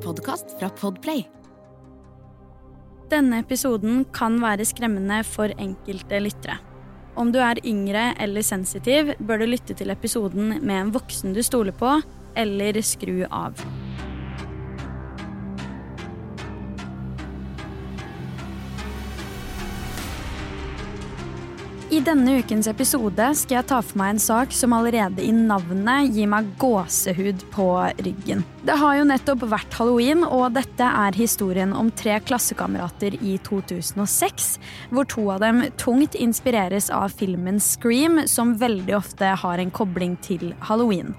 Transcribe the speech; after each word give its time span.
en 0.00 0.06
podkast 0.06 0.56
fra 0.58 0.70
Podplay. 0.70 1.24
Denne 3.10 3.40
episoden 3.42 4.04
kan 4.14 4.38
være 4.40 4.64
skremmende 4.64 5.20
for 5.26 5.52
enkelte 5.60 6.20
lyttere. 6.22 6.56
Om 7.18 7.32
du 7.34 7.40
er 7.42 7.60
yngre 7.66 8.14
eller 8.22 8.42
sensitiv, 8.46 9.12
bør 9.18 9.42
du 9.42 9.50
lytte 9.50 9.74
til 9.74 9.90
episoden 9.90 10.60
med 10.62 10.76
en 10.78 10.94
voksen 10.94 11.34
du 11.34 11.42
stoler 11.42 11.74
på, 11.76 11.98
eller 12.38 12.80
skru 12.86 13.24
av. 13.26 13.60
I 22.00 22.04
denne 22.06 22.38
ukens 22.40 22.64
episode 22.70 23.24
skal 23.36 23.58
jeg 23.58 23.66
ta 23.68 23.78
for 23.84 24.00
meg 24.00 24.14
en 24.14 24.20
sak 24.24 24.54
som 24.56 24.72
allerede 24.72 25.20
i 25.20 25.34
navnet 25.36 26.14
gir 26.16 26.30
meg 26.32 26.46
gåsehud 26.56 27.42
på 27.52 27.66
ryggen. 27.98 28.40
Det 28.64 28.78
har 28.80 28.96
jo 28.96 29.04
nettopp 29.10 29.44
vært 29.50 29.76
halloween, 29.76 30.24
og 30.24 30.54
dette 30.56 30.86
er 30.88 31.18
historien 31.20 31.74
om 31.76 31.92
tre 31.92 32.16
klassekamerater 32.24 33.18
i 33.20 33.36
2006, 33.44 34.48
hvor 34.88 35.12
to 35.12 35.26
av 35.34 35.44
dem 35.44 35.66
tungt 35.76 36.16
inspireres 36.16 36.88
av 36.88 37.12
filmen 37.12 37.60
Scream, 37.60 38.22
som 38.24 38.56
veldig 38.56 38.96
ofte 38.96 39.34
har 39.44 39.60
en 39.60 39.74
kobling 39.82 40.16
til 40.24 40.54
halloween. 40.70 41.12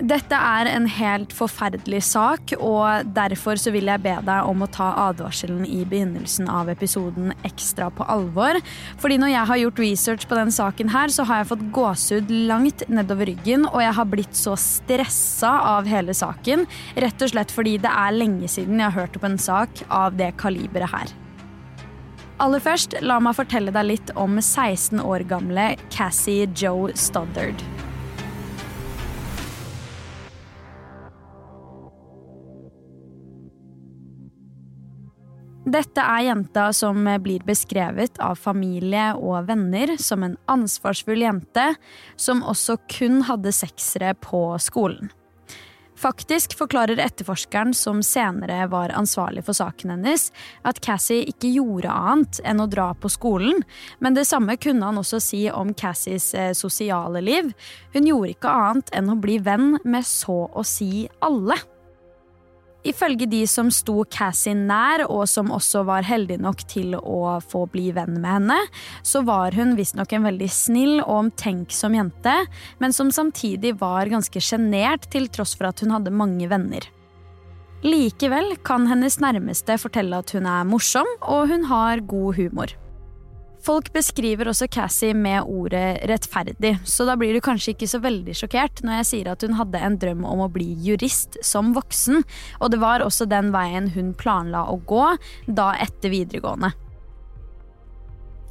Dette 0.00 0.32
er 0.32 0.64
en 0.70 0.86
helt 0.88 1.32
forferdelig 1.36 1.98
sak, 2.08 2.54
og 2.56 3.10
derfor 3.12 3.58
så 3.60 3.72
vil 3.74 3.90
jeg 3.90 4.00
be 4.00 4.14
deg 4.24 4.48
om 4.48 4.64
å 4.64 4.68
ta 4.72 4.86
advarselen 5.10 5.66
i 5.68 5.82
begynnelsen 5.84 6.48
av 6.48 6.70
episoden 6.72 7.34
ekstra 7.44 7.90
på 7.92 8.06
alvor. 8.08 8.56
Fordi 9.02 9.18
når 9.20 9.34
jeg 9.34 9.50
har 9.50 9.60
gjort 9.60 9.82
research 9.84 10.24
på 10.30 10.38
den 10.38 10.52
saken 10.56 10.92
her, 10.94 11.12
så 11.12 11.26
har 11.28 11.42
jeg 11.42 11.50
fått 11.50 11.66
gåsehud 11.76 12.32
langt 12.48 12.86
nedover 12.88 13.28
ryggen, 13.28 13.66
og 13.68 13.82
jeg 13.84 13.96
har 13.98 14.08
blitt 14.08 14.40
så 14.40 14.56
stressa 14.56 15.52
av 15.74 15.90
hele 15.90 16.16
saken, 16.16 16.64
rett 16.96 17.26
og 17.26 17.34
slett 17.34 17.52
fordi 17.52 17.76
det 17.84 17.92
er 17.92 18.16
lenge 18.16 18.48
siden 18.48 18.80
jeg 18.80 18.88
har 18.88 19.02
hørt 19.02 19.20
opp 19.20 19.28
en 19.28 19.36
sak 19.40 19.84
av 19.92 20.16
det 20.16 20.32
kaliberet 20.40 20.94
her. 20.94 21.12
Aller 22.40 22.64
først, 22.64 22.96
la 23.04 23.18
meg 23.20 23.36
fortelle 23.36 23.74
deg 23.74 23.84
litt 23.84 24.14
om 24.16 24.40
16 24.40 25.04
år 25.04 25.28
gamle 25.28 25.74
Cassie 25.92 26.48
Joe 26.56 26.88
Stoddard. 26.96 27.60
Dette 35.68 36.00
er 36.00 36.22
jenta 36.24 36.70
som 36.72 37.04
blir 37.20 37.42
beskrevet 37.44 38.16
av 38.24 38.38
familie 38.40 39.10
og 39.12 39.44
venner 39.50 39.92
som 40.00 40.24
en 40.24 40.38
ansvarsfull 40.48 41.20
jente 41.20 41.66
som 42.16 42.40
også 42.40 42.78
kun 42.88 43.20
hadde 43.28 43.52
seksere 43.52 44.14
på 44.24 44.40
skolen. 44.62 45.10
Faktisk 46.00 46.54
forklarer 46.56 46.96
etterforskeren 47.04 47.74
som 47.76 47.98
senere 48.00 48.62
var 48.72 48.94
ansvarlig 48.96 49.42
for 49.44 49.52
saken 49.52 49.92
hennes, 49.92 50.30
at 50.64 50.80
Cassie 50.80 51.26
ikke 51.28 51.50
gjorde 51.52 51.92
annet 51.92 52.40
enn 52.40 52.62
å 52.64 52.68
dra 52.70 52.94
på 52.96 53.10
skolen, 53.12 53.60
men 54.00 54.16
det 54.16 54.24
samme 54.30 54.56
kunne 54.56 54.88
han 54.88 55.00
også 55.02 55.20
si 55.20 55.42
om 55.52 55.74
Cassies 55.76 56.30
eh, 56.32 56.54
sosiale 56.56 57.20
liv. 57.20 57.52
Hun 57.92 58.08
gjorde 58.08 58.32
ikke 58.32 58.54
annet 58.62 58.94
enn 58.96 59.12
å 59.12 59.18
bli 59.20 59.36
venn 59.44 59.76
med 59.84 60.08
så 60.08 60.46
å 60.48 60.64
si 60.64 61.04
alle. 61.20 61.60
Ifølge 62.86 63.26
de 63.28 63.42
som 63.50 63.68
sto 63.74 64.06
Cassie 64.08 64.56
nær, 64.56 65.04
og 65.12 65.26
som 65.28 65.50
også 65.52 65.82
var 65.88 66.06
heldige 66.08 66.40
nok 66.40 66.62
til 66.70 66.94
å 66.96 67.36
få 67.44 67.66
bli 67.72 67.90
venn 67.96 68.16
med 68.22 68.30
henne, 68.30 68.56
så 69.04 69.20
var 69.26 69.56
hun 69.58 69.74
visstnok 69.76 70.14
en 70.16 70.24
veldig 70.30 70.48
snill 70.48 70.94
og 71.02 71.26
omtenksom 71.26 71.98
jente, 71.98 72.36
men 72.80 72.96
som 72.96 73.12
samtidig 73.12 73.74
var 73.82 74.08
ganske 74.08 74.40
sjenert 74.40 75.10
til 75.12 75.28
tross 75.28 75.52
for 75.58 75.68
at 75.68 75.84
hun 75.84 75.92
hadde 75.92 76.14
mange 76.14 76.48
venner. 76.48 76.88
Likevel 77.84 78.56
kan 78.64 78.88
hennes 78.88 79.20
nærmeste 79.20 79.76
fortelle 79.80 80.20
at 80.20 80.32
hun 80.36 80.48
er 80.48 80.68
morsom, 80.68 81.08
og 81.20 81.52
hun 81.52 81.68
har 81.68 82.00
god 82.08 82.40
humor. 82.40 82.72
Folk 83.60 83.90
beskriver 83.92 84.48
også 84.48 84.70
Cassie 84.72 85.14
med 85.14 85.44
ordet 85.44 86.00
rettferdig, 86.08 86.78
så 86.88 87.04
da 87.04 87.16
blir 87.20 87.36
du 87.36 87.42
kanskje 87.44 87.74
ikke 87.74 87.88
så 87.90 88.00
veldig 88.00 88.32
sjokkert 88.38 88.80
når 88.86 89.00
jeg 89.00 89.08
sier 89.10 89.32
at 89.32 89.44
hun 89.44 89.58
hadde 89.58 89.82
en 89.84 89.98
drøm 90.00 90.22
om 90.24 90.40
å 90.46 90.52
bli 90.52 90.70
jurist 90.80 91.36
som 91.44 91.74
voksen, 91.76 92.22
og 92.60 92.72
det 92.72 92.80
var 92.80 93.04
også 93.04 93.28
den 93.28 93.50
veien 93.52 93.90
hun 93.92 94.14
planla 94.16 94.64
å 94.72 94.78
gå 94.88 95.10
da 95.46 95.74
etter 95.76 96.14
videregående. 96.14 96.72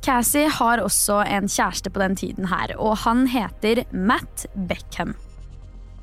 Cassie 0.05 0.47
har 0.59 0.79
også 0.79 1.23
en 1.25 1.49
kjæreste 1.49 1.91
på 1.91 1.99
den 1.99 2.15
tiden 2.19 2.47
her, 2.53 2.75
og 2.77 3.01
han 3.03 3.25
heter 3.33 3.83
Matt 3.91 4.45
Beckham. 4.69 5.17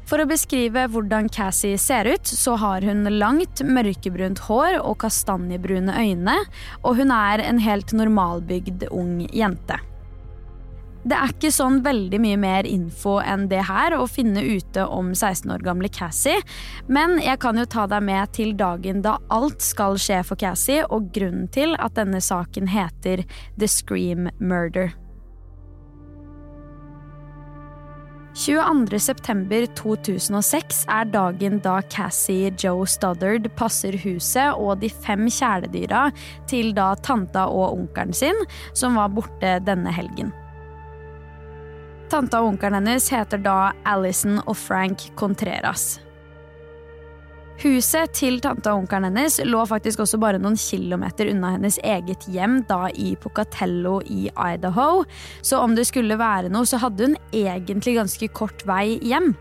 For 0.06 0.22
å 0.22 0.28
beskrive 0.30 0.84
hvordan 0.92 1.26
Cassie 1.34 1.78
ser 1.82 2.06
ut, 2.06 2.28
så 2.30 2.54
har 2.62 2.84
hun 2.86 3.02
langt, 3.18 3.62
mørkebrunt 3.66 4.44
hår 4.46 4.78
og 4.78 5.00
kastanjebrune 5.02 5.90
øyne, 5.98 6.36
og 6.86 7.00
hun 7.00 7.10
er 7.10 7.42
en 7.42 7.58
helt 7.64 7.90
normalbygd 7.96 8.86
ung 8.94 9.24
jente. 9.34 9.80
Det 11.06 11.14
er 11.14 11.30
ikke 11.30 11.52
sånn 11.54 11.80
veldig 11.84 12.18
mye 12.18 12.38
mer 12.42 12.66
info 12.66 13.20
enn 13.22 13.44
det 13.50 13.60
her 13.68 13.94
å 13.94 14.08
finne 14.10 14.42
ute 14.42 14.82
om 14.90 15.12
16 15.14 15.52
år 15.54 15.62
gamle 15.66 15.90
Cassie, 15.94 16.40
men 16.90 17.20
jeg 17.22 17.38
kan 17.42 17.58
jo 17.58 17.66
ta 17.70 17.86
deg 17.90 18.02
med 18.06 18.34
til 18.34 18.56
dagen 18.58 19.04
da 19.06 19.16
alt 19.30 19.62
skal 19.62 19.98
skje 20.02 20.24
for 20.26 20.38
Cassie, 20.38 20.82
og 20.90 21.12
grunnen 21.14 21.46
til 21.54 21.78
at 21.78 21.94
denne 21.98 22.22
saken 22.22 22.70
heter 22.74 23.22
The 23.54 23.70
Scream 23.70 24.30
Murder. 24.38 24.94
22.9.2006 28.36 30.82
er 30.92 31.08
dagen 31.08 31.56
da 31.64 31.78
Cassie 31.88 32.50
Joe 32.60 32.84
Stoddard 32.84 33.48
passer 33.56 33.96
huset 34.02 34.52
og 34.60 34.82
de 34.82 34.90
fem 34.92 35.24
kjæledyra 35.32 36.12
til 36.50 36.74
da 36.76 36.90
tanta 37.00 37.46
og 37.48 37.72
onkelen 37.78 38.12
sin, 38.12 38.36
som 38.76 39.00
var 39.00 39.08
borte 39.16 39.56
denne 39.64 39.88
helgen. 39.88 40.36
Tanta 42.12 42.36
og 42.42 42.48
onkelen 42.52 42.76
hennes 42.76 43.08
heter 43.10 43.38
da 43.40 43.72
Alison 43.88 44.36
og 44.44 44.56
Frank 44.60 45.16
Contreras. 45.16 46.05
Huset 47.56 48.12
til 48.12 48.36
tante 48.44 48.68
og 48.68 48.82
onkelen 48.82 49.08
hennes 49.08 49.38
lå 49.48 49.62
faktisk 49.64 50.02
også 50.04 50.18
bare 50.20 50.40
noen 50.42 50.58
kilometer 50.60 51.30
unna 51.32 51.54
hennes 51.54 51.78
eget 51.80 52.26
hjem, 52.28 52.58
da 52.68 52.90
i 52.92 53.14
Pocatello 53.16 54.02
i 54.04 54.26
Idaho, 54.28 55.06
så 55.40 55.62
om 55.64 55.72
det 55.76 55.86
skulle 55.88 56.18
være 56.20 56.50
noe, 56.52 56.68
så 56.68 56.82
hadde 56.82 57.08
hun 57.08 57.16
egentlig 57.32 57.96
ganske 57.96 58.28
kort 58.36 58.66
vei 58.68 58.98
hjem. 59.00 59.32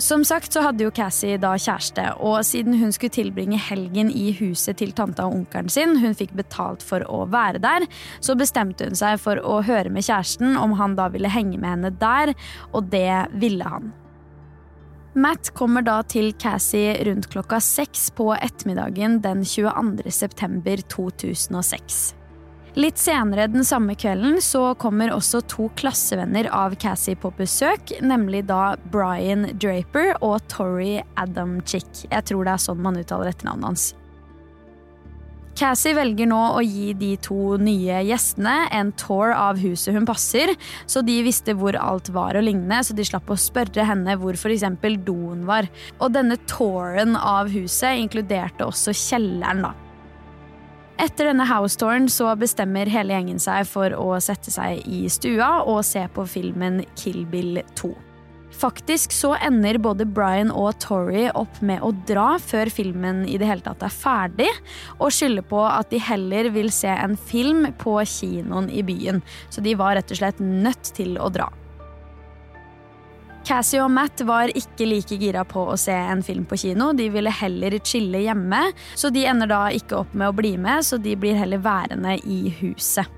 Som 0.00 0.24
sagt 0.28 0.52
så 0.52 0.60
hadde 0.64 0.84
jo 0.84 0.92
Cassie 0.92 1.36
da 1.40 1.54
kjæreste, 1.56 2.06
og 2.20 2.40
siden 2.44 2.76
hun 2.80 2.92
skulle 2.92 3.12
tilbringe 3.16 3.60
helgen 3.60 4.08
i 4.12 4.30
huset 4.40 4.80
til 4.80 4.96
tanta 4.96 5.28
og 5.28 5.36
onkelen 5.42 5.68
sin, 5.72 5.98
hun 6.00 6.16
fikk 6.16 6.32
betalt 6.36 6.84
for 6.84 7.04
å 7.12 7.22
være 7.32 7.60
der, 7.64 7.84
så 8.24 8.36
bestemte 8.40 8.88
hun 8.88 8.96
seg 8.96 9.20
for 9.20 9.40
å 9.40 9.60
høre 9.68 9.92
med 9.92 10.08
kjæresten 10.08 10.56
om 10.60 10.76
han 10.80 10.96
da 10.96 11.08
ville 11.12 11.32
henge 11.32 11.60
med 11.60 11.74
henne 11.74 11.94
der, 12.00 12.36
og 12.72 12.88
det 12.92 13.24
ville 13.36 13.68
han. 13.76 13.92
Matt 15.16 15.54
kommer 15.56 15.80
da 15.80 16.02
til 16.04 16.34
Cassie 16.36 16.92
rundt 17.08 17.30
klokka 17.32 17.56
seks 17.64 18.10
på 18.12 18.34
ettermiddagen 18.36 19.22
den 19.24 19.46
22. 19.48 20.10
september 20.12 20.82
2006. 20.92 22.00
Litt 22.76 23.00
senere 23.00 23.46
den 23.48 23.64
samme 23.64 23.96
kvelden 23.96 24.36
så 24.44 24.74
kommer 24.76 25.14
også 25.14 25.40
to 25.48 25.70
klassevenner 25.80 26.50
av 26.52 26.76
Cassie 26.76 27.16
på 27.16 27.30
besøk, 27.38 27.94
nemlig 28.04 28.44
da 28.50 28.74
Brian 28.92 29.48
Draper 29.56 30.18
og 30.20 30.44
Tori 30.52 30.98
Adamchick. 31.16 32.04
Jeg 32.10 32.28
tror 32.28 32.44
det 32.44 32.52
er 32.52 32.66
sånn 32.68 32.84
man 32.84 33.00
uttaler 33.00 33.32
etternavnet 33.32 33.70
hans. 33.72 33.86
Cassie 35.56 35.96
velger 35.96 36.28
nå 36.28 36.38
å 36.58 36.60
gi 36.60 36.90
de 37.00 37.14
to 37.24 37.56
nye 37.56 38.02
gjestene 38.04 38.66
en 38.76 38.90
tour 39.00 39.32
av 39.32 39.56
huset 39.56 39.94
hun 39.96 40.04
passer, 40.08 40.52
så 40.84 41.00
de 41.06 41.14
visste 41.24 41.54
hvor 41.56 41.78
alt 41.80 42.10
var 42.12 42.36
og 42.36 42.44
lignende, 42.44 42.82
så 42.84 42.96
de 42.96 43.06
slapp 43.08 43.30
å 43.32 43.38
spørre 43.40 43.86
henne 43.88 44.18
hvor 44.20 44.36
f.eks. 44.36 44.66
doen 45.06 45.46
var. 45.48 45.70
Og 45.96 46.12
denne 46.12 46.36
touren 46.44 47.16
av 47.16 47.48
huset 47.54 48.02
inkluderte 48.02 48.68
også 48.68 48.92
kjelleren, 48.92 49.64
da. 49.64 49.72
Etter 51.00 51.30
denne 51.30 51.44
housetouren 51.48 52.08
så 52.12 52.30
bestemmer 52.40 52.88
hele 52.92 53.16
gjengen 53.16 53.40
seg 53.40 53.64
for 53.68 53.92
å 53.96 54.16
sette 54.24 54.52
seg 54.52 54.84
i 54.88 55.04
stua 55.12 55.62
og 55.68 55.82
se 55.88 56.04
på 56.12 56.24
filmen 56.28 56.82
Kill 56.96 57.24
Bill 57.32 57.60
2. 57.76 58.05
Faktisk 58.56 59.12
så 59.12 59.34
ender 59.44 59.76
både 59.78 60.06
Brian 60.08 60.48
og 60.48 60.78
Tori 60.80 61.26
opp 61.28 61.60
med 61.60 61.82
å 61.84 61.90
dra 62.08 62.38
før 62.40 62.70
filmen 62.72 63.24
i 63.28 63.36
det 63.36 63.50
hele 63.50 63.64
tatt 63.64 63.84
er 63.84 63.92
ferdig, 63.92 64.48
og 64.96 65.12
skylder 65.12 65.44
på 65.44 65.60
at 65.68 65.92
de 65.92 66.00
heller 66.00 66.48
vil 66.54 66.72
se 66.72 66.88
en 66.88 67.18
film 67.20 67.68
på 67.76 67.98
kinoen 68.08 68.70
i 68.72 68.80
byen. 68.86 69.20
Så 69.52 69.60
de 69.64 69.76
var 69.76 69.98
rett 69.98 70.12
og 70.12 70.20
slett 70.22 70.40
nødt 70.40 70.94
til 70.96 71.18
å 71.20 71.28
dra. 71.32 71.50
Cassie 73.46 73.78
og 73.78 73.92
Matt 73.94 74.24
var 74.26 74.50
ikke 74.58 74.88
like 74.88 75.20
gira 75.20 75.44
på 75.46 75.68
å 75.70 75.76
se 75.78 75.94
en 75.94 76.24
film 76.26 76.48
på 76.50 76.58
kino. 76.58 76.88
De 76.98 77.06
ville 77.14 77.30
heller 77.30 77.76
chille 77.78 78.24
hjemme, 78.24 78.64
så 78.98 79.12
de 79.14 79.22
ender 79.30 79.52
da 79.52 79.60
ikke 79.70 80.00
opp 80.00 80.16
med 80.16 80.32
å 80.32 80.34
bli 80.34 80.56
med, 80.58 80.82
så 80.82 80.98
de 80.98 81.14
blir 81.14 81.38
heller 81.38 81.62
værende 81.62 82.16
i 82.24 82.40
huset. 82.58 83.15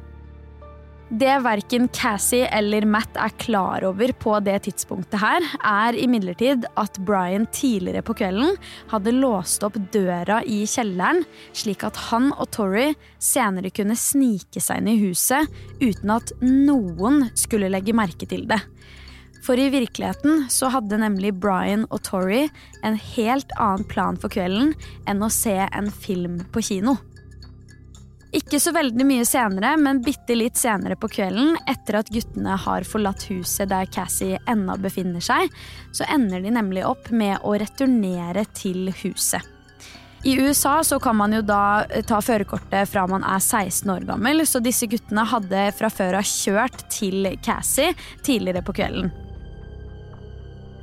Det 1.09 1.39
verken 1.41 1.87
Cassie 1.89 2.45
eller 2.53 2.85
Matt 2.85 3.15
er 3.17 3.33
klar 3.41 3.81
over 3.89 4.11
på 4.21 4.35
det 4.45 4.59
tidspunktet 4.67 5.17
her, 5.23 5.47
er 5.65 5.97
imidlertid 5.97 6.67
at 6.77 6.99
Brian 7.01 7.47
tidligere 7.49 8.03
på 8.05 8.13
kvelden 8.19 8.59
hadde 8.91 9.15
låst 9.17 9.65
opp 9.65 9.79
døra 9.95 10.43
i 10.45 10.67
kjelleren, 10.69 11.23
slik 11.57 11.87
at 11.89 11.97
han 12.11 12.29
og 12.35 12.51
Tori 12.53 12.91
senere 13.25 13.73
kunne 13.73 13.97
snike 13.97 14.61
seg 14.61 14.83
inn 14.83 14.93
i 14.93 14.99
huset 15.01 15.49
uten 15.81 16.13
at 16.13 16.35
noen 16.45 17.31
skulle 17.33 17.73
legge 17.73 17.97
merke 17.97 18.29
til 18.29 18.45
det. 18.51 18.61
For 19.41 19.57
i 19.57 19.71
virkeligheten 19.73 20.51
så 20.53 20.69
hadde 20.77 21.01
nemlig 21.01 21.39
Brian 21.41 21.89
og 21.89 22.05
Tori 22.05 22.51
en 22.85 23.01
helt 23.15 23.57
annen 23.57 23.89
plan 23.89 24.21
for 24.21 24.29
kvelden 24.29 24.75
enn 25.09 25.25
å 25.25 25.33
se 25.33 25.57
en 25.73 25.89
film 25.89 26.43
på 26.53 26.69
kino. 26.69 26.99
Ikke 28.37 28.59
så 28.61 28.75
veldig 28.77 29.07
mye 29.09 29.25
senere, 29.25 29.71
men 29.81 30.03
bitte 30.05 30.35
litt 30.37 30.59
senere 30.61 30.99
på 31.01 31.09
kvelden, 31.09 31.55
etter 31.71 32.03
at 32.03 32.11
guttene 32.13 32.59
har 32.61 32.85
forlatt 32.85 33.25
huset 33.31 33.71
der 33.71 33.89
Cassie 33.89 34.37
ennå 34.49 34.77
befinner 34.83 35.25
seg, 35.25 35.49
så 35.97 36.05
ender 36.13 36.45
de 36.45 36.53
nemlig 36.53 36.85
opp 36.85 37.09
med 37.09 37.41
å 37.41 37.55
returnere 37.57 38.45
til 38.53 38.93
huset. 39.01 39.41
I 40.27 40.35
USA 40.43 40.81
så 40.85 40.99
kan 41.01 41.17
man 41.17 41.33
jo 41.33 41.41
da 41.47 41.87
ta 42.05 42.19
førerkortet 42.21 42.91
fra 42.91 43.07
man 43.09 43.25
er 43.25 43.39
16 43.39 43.89
år 43.95 44.05
gammel, 44.09 44.45
så 44.45 44.61
disse 44.61 44.91
guttene 44.91 45.25
hadde 45.31 45.69
fra 45.79 45.89
før 45.89 46.19
av 46.21 46.29
kjørt 46.29 46.85
til 46.93 47.31
Cassie 47.41 47.95
tidligere 48.27 48.65
på 48.67 48.77
kvelden. 48.81 49.15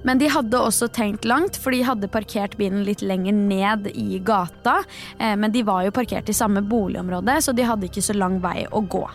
Men 0.06 0.22
de 0.22 0.30
hadde 0.30 0.62
også 0.62 0.88
tenkt 0.94 1.26
langt, 1.26 1.58
for 1.58 1.74
de 1.74 1.82
hadde 1.86 2.12
parkert 2.14 2.56
bilen 2.60 2.86
litt 2.86 3.02
lenger 3.02 3.34
ned 3.36 3.90
i 3.98 4.20
gata. 4.26 4.80
Eh, 5.18 5.36
men 5.36 5.54
de 5.54 5.66
var 5.66 5.86
jo 5.88 5.94
parkert 5.96 6.30
i 6.30 6.38
samme 6.38 6.62
boligområde, 6.62 7.40
så 7.42 7.56
de 7.56 7.66
hadde 7.66 7.90
ikke 7.90 8.06
så 8.06 8.18
lang 8.18 8.38
vei 8.44 8.64
å 8.70 8.84
gå. 8.86 9.06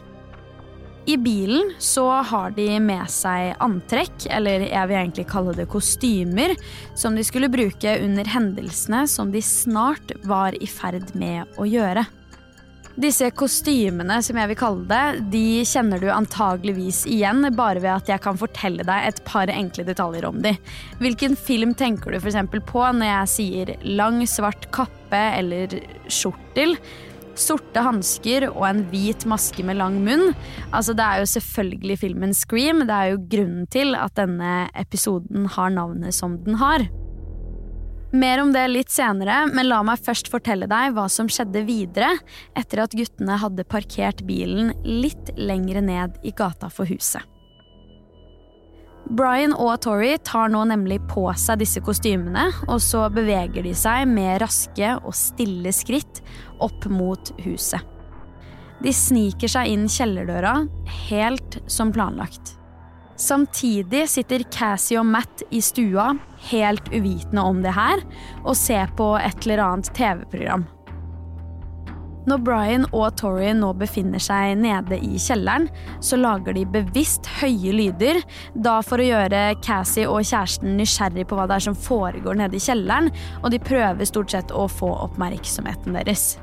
I 1.08 1.16
bilen 1.16 1.72
så 1.78 2.04
har 2.28 2.52
de 2.54 2.66
med 2.82 3.08
seg 3.10 3.54
antrekk, 3.64 4.26
eller 4.30 4.66
jeg 4.68 4.90
vil 4.90 4.98
egentlig 4.98 5.26
kalle 5.30 5.54
det 5.56 5.70
kostymer, 5.72 6.52
som 6.98 7.16
de 7.16 7.24
skulle 7.26 7.50
bruke 7.50 7.96
under 8.04 8.28
hendelsene 8.28 9.06
som 9.08 9.32
de 9.32 9.42
snart 9.42 10.12
var 10.28 10.58
i 10.60 10.68
ferd 10.70 11.14
med 11.18 11.58
å 11.58 11.66
gjøre. 11.66 12.04
Disse 12.98 13.28
kostymene, 13.30 14.16
som 14.24 14.38
jeg 14.40 14.50
vil 14.50 14.58
kalle 14.58 14.86
det, 14.90 15.26
de 15.32 15.62
kjenner 15.68 16.02
du 16.02 16.08
antageligvis 16.10 17.04
igjen 17.08 17.46
bare 17.56 17.78
ved 17.78 17.92
at 17.94 18.10
jeg 18.10 18.22
kan 18.24 18.38
fortelle 18.40 18.84
deg 18.86 19.06
et 19.06 19.20
par 19.28 19.52
enkle 19.52 19.86
detaljer 19.86 20.26
om 20.26 20.40
de. 20.42 20.56
Hvilken 20.98 21.38
film 21.38 21.76
tenker 21.78 22.10
du 22.10 22.18
f.eks. 22.18 22.40
på 22.66 22.82
når 22.98 23.12
jeg 23.12 23.32
sier 23.36 23.72
lang, 23.86 24.18
svart 24.26 24.68
kappe 24.74 25.22
eller 25.38 25.78
skjortel? 26.10 26.74
Sorte 27.40 27.80
hansker 27.86 28.48
og 28.50 28.66
en 28.68 28.82
hvit 28.90 29.24
maske 29.30 29.64
med 29.64 29.78
lang 29.78 30.00
munn. 30.04 30.34
Altså, 30.74 30.92
det 30.92 31.06
er 31.06 31.22
jo 31.22 31.30
selvfølgelig 31.30 32.00
filmen 32.02 32.34
Scream. 32.36 32.82
Det 32.90 32.96
er 32.96 33.12
jo 33.14 33.22
grunnen 33.32 33.70
til 33.70 33.94
at 33.96 34.18
denne 34.18 34.66
episoden 34.76 35.46
har 35.54 35.72
navnet 35.72 36.16
som 36.16 36.36
den 36.44 36.58
har. 36.60 36.90
Mer 38.12 38.40
om 38.42 38.50
det 38.52 38.64
litt 38.68 38.90
senere, 38.90 39.44
men 39.54 39.68
la 39.70 39.84
meg 39.86 40.00
først 40.02 40.30
fortelle 40.32 40.66
deg 40.70 40.96
hva 40.96 41.06
som 41.12 41.28
skjedde 41.30 41.62
videre 41.68 42.16
etter 42.58 42.82
at 42.82 42.96
guttene 42.98 43.36
hadde 43.38 43.66
parkert 43.70 44.24
bilen 44.26 44.72
litt 44.82 45.30
lengre 45.38 45.82
ned 45.84 46.18
i 46.26 46.34
gata 46.34 46.72
for 46.74 46.90
huset. 46.90 47.22
Brian 49.10 49.54
og 49.54 49.72
Tori 49.82 50.12
tar 50.22 50.50
nå 50.52 50.62
nemlig 50.70 51.00
på 51.10 51.24
seg 51.38 51.62
disse 51.62 51.82
kostymene, 51.82 52.48
og 52.70 52.78
så 52.82 53.08
beveger 53.14 53.64
de 53.66 53.72
seg 53.74 54.06
med 54.10 54.38
raske 54.42 54.92
og 55.00 55.14
stille 55.18 55.72
skritt 55.74 56.22
opp 56.62 56.86
mot 56.90 57.32
huset. 57.46 57.82
De 58.80 58.92
sniker 58.94 59.50
seg 59.50 59.70
inn 59.70 59.90
kjellerdøra 59.90 60.54
helt 61.10 61.58
som 61.70 61.90
planlagt. 61.94 62.56
Samtidig 63.20 64.06
sitter 64.08 64.46
Cassie 64.48 64.96
og 64.96 65.04
Matt 65.10 65.42
i 65.52 65.60
stua, 65.60 66.14
helt 66.48 66.88
uvitende 66.88 67.44
om 67.44 67.60
det 67.60 67.74
her, 67.76 68.00
og 68.46 68.56
ser 68.56 68.88
på 68.96 69.12
et 69.20 69.44
eller 69.44 69.60
annet 69.66 69.90
TV-program. 69.96 70.64
Når 72.28 72.40
Brian 72.44 72.84
og 72.92 73.14
Tori 73.20 73.50
nå 73.56 73.70
befinner 73.80 74.20
seg 74.22 74.54
nede 74.60 74.96
i 75.04 75.20
kjelleren, 75.20 75.68
så 76.04 76.16
lager 76.20 76.56
de 76.56 76.66
bevisst 76.68 77.28
høye 77.40 77.72
lyder, 77.76 78.20
da 78.54 78.78
for 78.84 79.00
å 79.00 79.08
gjøre 79.08 79.46
Cassie 79.64 80.08
og 80.08 80.24
kjæresten 80.24 80.76
nysgjerrig 80.80 81.26
på 81.28 81.36
hva 81.36 81.48
det 81.50 81.60
er 81.60 81.70
som 81.70 81.76
foregår 81.76 82.40
nede 82.40 82.56
i 82.56 82.64
kjelleren, 82.64 83.12
og 83.42 83.50
de 83.52 83.60
prøver 83.60 84.08
stort 84.08 84.32
sett 84.32 84.52
å 84.52 84.68
få 84.68 84.92
oppmerksomheten 85.08 85.96
deres. 85.96 86.38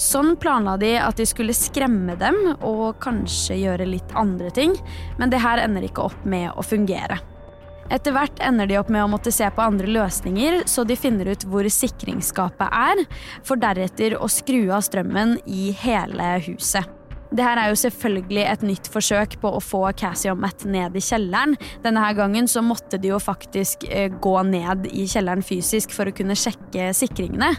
Sånn 0.00 0.34
planla 0.40 0.74
de 0.80 0.96
at 0.98 1.20
de 1.20 1.26
skulle 1.28 1.54
skremme 1.54 2.16
dem 2.18 2.40
og 2.56 2.96
kanskje 3.02 3.60
gjøre 3.60 3.86
litt 3.86 4.16
andre 4.18 4.50
ting, 4.54 4.74
men 5.20 5.30
det 5.30 5.42
her 5.44 5.62
ender 5.62 5.86
ikke 5.86 6.08
opp 6.08 6.26
med 6.26 6.50
å 6.54 6.66
fungere. 6.66 7.20
Etter 7.92 8.14
hvert 8.16 8.40
ender 8.42 8.66
de 8.66 8.78
opp 8.80 8.88
med 8.90 9.04
å 9.04 9.10
måtte 9.12 9.32
se 9.34 9.46
på 9.52 9.62
andre 9.62 9.90
løsninger, 9.92 10.62
så 10.70 10.86
de 10.88 10.96
finner 10.96 11.28
ut 11.34 11.44
hvor 11.46 11.68
sikringsskapet 11.68 12.72
er, 12.72 13.04
for 13.44 13.60
deretter 13.60 14.16
å 14.16 14.30
skru 14.32 14.66
av 14.72 14.86
strømmen 14.86 15.36
i 15.44 15.70
hele 15.84 16.36
huset. 16.48 16.88
Det 17.34 17.42
her 17.42 17.58
er 17.58 17.72
jo 17.72 17.78
selvfølgelig 17.80 18.44
et 18.46 18.62
nytt 18.62 18.88
forsøk 18.92 19.34
på 19.42 19.50
å 19.56 19.62
få 19.62 19.80
Cassie 19.98 20.30
og 20.30 20.38
Matt 20.38 20.62
ned 20.70 20.94
i 20.94 21.02
kjelleren. 21.02 21.56
Denne 21.82 22.04
her 22.04 22.14
gangen 22.14 22.46
så 22.50 22.62
måtte 22.62 23.00
de 23.00 23.10
jo 23.10 23.18
faktisk 23.18 23.88
eh, 23.88 24.06
gå 24.06 24.36
ned 24.46 24.86
i 24.92 25.08
kjelleren 25.10 25.42
fysisk 25.42 25.90
for 25.96 26.06
å 26.06 26.14
kunne 26.14 26.36
sjekke 26.38 26.92
sikringene. 26.94 27.50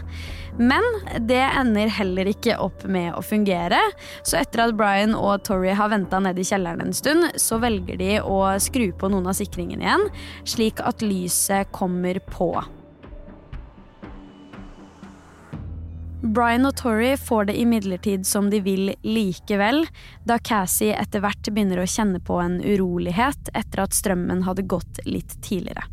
Men 0.58 0.84
det 1.28 1.42
ender 1.42 1.90
heller 1.92 2.30
ikke 2.30 2.56
opp 2.62 2.86
med 2.88 3.12
å 3.16 3.22
fungere. 3.24 3.80
Så 4.24 4.38
etter 4.40 4.64
at 4.64 4.76
Brian 4.78 5.12
og 5.16 5.44
Tori 5.44 5.74
har 5.76 5.92
venta 5.92 6.20
ned 6.22 6.38
i 6.40 6.46
kjelleren 6.48 6.86
en 6.86 6.96
stund, 6.96 7.28
så 7.36 7.60
velger 7.62 8.00
de 8.00 8.14
å 8.24 8.40
skru 8.62 8.88
på 8.96 9.10
noen 9.12 9.28
av 9.28 9.36
sikringene 9.36 9.84
igjen, 9.84 10.08
slik 10.48 10.80
at 10.80 11.04
lyset 11.04 11.72
kommer 11.76 12.20
på. 12.32 12.54
Brian 16.26 16.66
og 16.66 16.74
Tori 16.80 17.12
får 17.20 17.50
det 17.50 17.58
imidlertid 17.60 18.24
som 18.26 18.48
de 18.50 18.58
vil 18.64 18.88
likevel, 19.06 19.84
da 20.26 20.40
Cassie 20.42 20.96
etter 20.96 21.22
hvert 21.22 21.52
begynner 21.52 21.84
å 21.84 21.90
kjenne 21.90 22.22
på 22.24 22.40
en 22.42 22.58
urolighet 22.64 23.52
etter 23.54 23.84
at 23.84 23.94
strømmen 23.94 24.42
hadde 24.48 24.66
gått 24.66 25.04
litt 25.06 25.36
tidligere. 25.44 25.84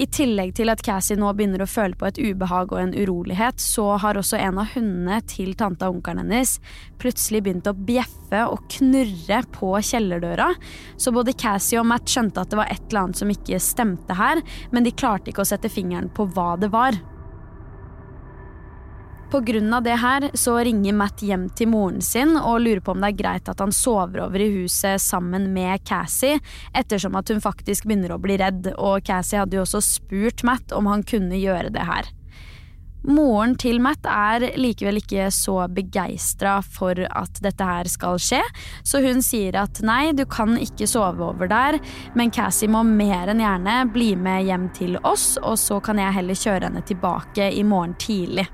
I 0.00 0.06
tillegg 0.08 0.54
til 0.56 0.72
at 0.72 0.80
Cassie 0.84 1.18
nå 1.20 1.28
begynner 1.36 1.64
å 1.64 1.68
føle 1.68 1.96
på 1.98 2.06
et 2.08 2.20
ubehag 2.20 2.72
og 2.72 2.80
en 2.80 2.94
urolighet, 2.96 3.60
så 3.60 3.98
har 4.00 4.16
også 4.16 4.38
en 4.40 4.60
av 4.62 4.72
hundene 4.72 5.18
til 5.28 5.52
tante 5.58 5.84
og 5.84 5.98
onkelen 5.98 6.22
hennes 6.22 6.54
plutselig 7.02 7.42
begynt 7.44 7.68
å 7.68 7.76
bjeffe 7.76 8.40
og 8.48 8.64
knurre 8.72 9.42
på 9.52 9.74
kjellerdøra, 9.90 10.48
så 10.96 11.12
både 11.12 11.36
Cassie 11.36 11.80
og 11.80 11.88
Matt 11.90 12.08
skjønte 12.08 12.40
at 12.40 12.52
det 12.52 12.60
var 12.62 12.72
et 12.72 12.84
eller 12.88 13.02
annet 13.04 13.20
som 13.20 13.32
ikke 13.32 13.60
stemte 13.60 14.16
her, 14.16 14.40
men 14.72 14.86
de 14.86 14.94
klarte 14.96 15.32
ikke 15.32 15.44
å 15.44 15.50
sette 15.52 15.72
fingeren 15.72 16.08
på 16.14 16.30
hva 16.32 16.54
det 16.60 16.72
var. 16.72 16.96
Pga. 19.32 19.80
det 19.80 19.96
her 19.96 20.30
så 20.34 20.58
ringer 20.60 20.92
Matt 20.92 21.22
hjem 21.24 21.46
til 21.56 21.70
moren 21.72 22.02
sin 22.04 22.34
og 22.36 22.60
lurer 22.60 22.82
på 22.84 22.92
om 22.92 23.00
det 23.00 23.14
er 23.14 23.16
greit 23.16 23.48
at 23.48 23.62
han 23.64 23.72
sover 23.72 24.26
over 24.26 24.44
i 24.44 24.50
huset 24.58 25.00
sammen 25.00 25.46
med 25.54 25.80
Cassie, 25.88 26.36
ettersom 26.76 27.16
at 27.16 27.32
hun 27.32 27.40
faktisk 27.40 27.88
begynner 27.88 28.12
å 28.12 28.20
bli 28.20 28.36
redd, 28.36 28.74
og 28.76 29.00
Cassie 29.08 29.40
hadde 29.40 29.56
jo 29.56 29.64
også 29.64 29.80
spurt 29.80 30.44
Matt 30.44 30.76
om 30.76 30.90
han 30.92 31.00
kunne 31.08 31.40
gjøre 31.40 31.72
det 31.72 31.88
her. 31.88 32.12
Moren 33.08 33.56
til 33.56 33.80
Matt 33.80 34.04
er 34.04 34.50
likevel 34.60 35.00
ikke 35.00 35.30
så 35.32 35.62
begeistra 35.72 36.58
for 36.60 37.00
at 37.00 37.40
dette 37.40 37.72
her 37.72 37.88
skal 37.88 38.20
skje, 38.20 38.44
så 38.84 39.00
hun 39.00 39.24
sier 39.24 39.56
at 39.64 39.80
nei, 39.80 40.12
du 40.12 40.26
kan 40.28 40.58
ikke 40.60 40.86
sove 40.86 41.32
over 41.32 41.48
der, 41.48 41.80
men 42.12 42.36
Cassie 42.36 42.68
må 42.68 42.84
mer 42.84 43.32
enn 43.32 43.40
gjerne 43.40 43.82
bli 43.96 44.12
med 44.12 44.44
hjem 44.52 44.68
til 44.76 45.00
oss, 45.00 45.38
og 45.40 45.56
så 45.56 45.80
kan 45.80 46.04
jeg 46.04 46.20
heller 46.20 46.44
kjøre 46.46 46.68
henne 46.68 46.84
tilbake 46.84 47.48
i 47.48 47.64
morgen 47.64 47.96
tidlig. 47.96 48.52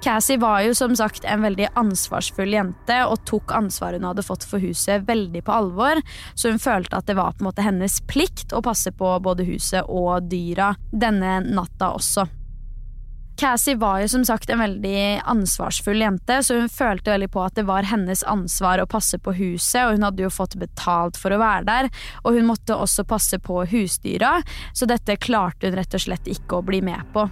Cassie 0.00 0.38
var 0.40 0.62
jo 0.64 0.74
som 0.74 0.96
sagt 0.96 1.24
en 1.28 1.42
veldig 1.44 1.66
ansvarsfull 1.76 2.54
jente 2.54 2.96
og 3.04 3.20
tok 3.28 3.52
ansvaret 3.52 4.00
hun 4.00 4.08
hadde 4.08 4.24
fått 4.24 4.46
for 4.48 4.62
huset 4.62 5.04
veldig 5.08 5.42
på 5.44 5.52
alvor, 5.52 6.00
så 6.34 6.54
hun 6.54 6.62
følte 6.62 6.96
at 6.96 7.08
det 7.10 7.18
var 7.18 7.34
på 7.34 7.44
en 7.44 7.50
måte 7.50 7.64
hennes 7.66 7.98
plikt 8.08 8.54
å 8.56 8.62
passe 8.64 8.94
på 8.96 9.10
både 9.20 9.44
huset 9.44 9.84
og 9.84 10.30
dyra 10.32 10.72
denne 10.90 11.40
natta 11.44 11.92
også. 11.98 12.24
Cassie 13.40 13.76
var 13.80 14.00
jo 14.02 14.08
som 14.12 14.24
sagt 14.24 14.50
en 14.52 14.60
veldig 14.60 15.20
ansvarsfull 15.28 16.00
jente, 16.00 16.40
så 16.44 16.58
hun 16.60 16.72
følte 16.72 17.12
veldig 17.12 17.30
på 17.32 17.44
at 17.44 17.56
det 17.56 17.66
var 17.68 17.88
hennes 17.88 18.24
ansvar 18.28 18.80
å 18.80 18.88
passe 18.88 19.20
på 19.20 19.32
huset, 19.36 19.82
og 19.84 19.96
hun 19.96 20.08
hadde 20.08 20.26
jo 20.26 20.32
fått 20.32 20.56
betalt 20.60 21.20
for 21.20 21.32
å 21.32 21.40
være 21.40 21.68
der, 21.68 21.92
og 22.24 22.36
hun 22.36 22.48
måtte 22.48 22.76
også 22.76 23.04
passe 23.08 23.40
på 23.40 23.62
husdyra, 23.68 24.38
så 24.72 24.88
dette 24.88 25.20
klarte 25.20 25.68
hun 25.68 25.80
rett 25.80 25.96
og 25.96 26.04
slett 26.08 26.28
ikke 26.28 26.60
å 26.60 26.68
bli 26.68 26.84
med 26.84 27.04
på. 27.16 27.28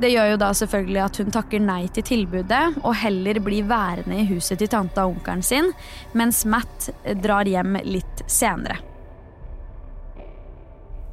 Det 0.00 0.08
gjør 0.08 0.30
jo 0.30 0.36
da 0.40 0.48
selvfølgelig 0.56 1.00
at 1.04 1.18
hun 1.20 1.32
takker 1.34 1.60
nei 1.60 1.82
til 1.92 2.06
tilbudet 2.08 2.62
og 2.80 2.94
heller 3.02 3.36
blir 3.44 3.66
værende 3.68 4.22
i 4.22 4.28
huset 4.30 4.62
til 4.62 4.70
tante 4.72 5.02
og 5.04 5.18
onkelen 5.18 5.44
sin, 5.44 5.68
mens 6.16 6.46
Matt 6.48 6.88
drar 7.20 7.48
hjem 7.48 7.76
litt 7.84 8.22
senere. 8.24 8.78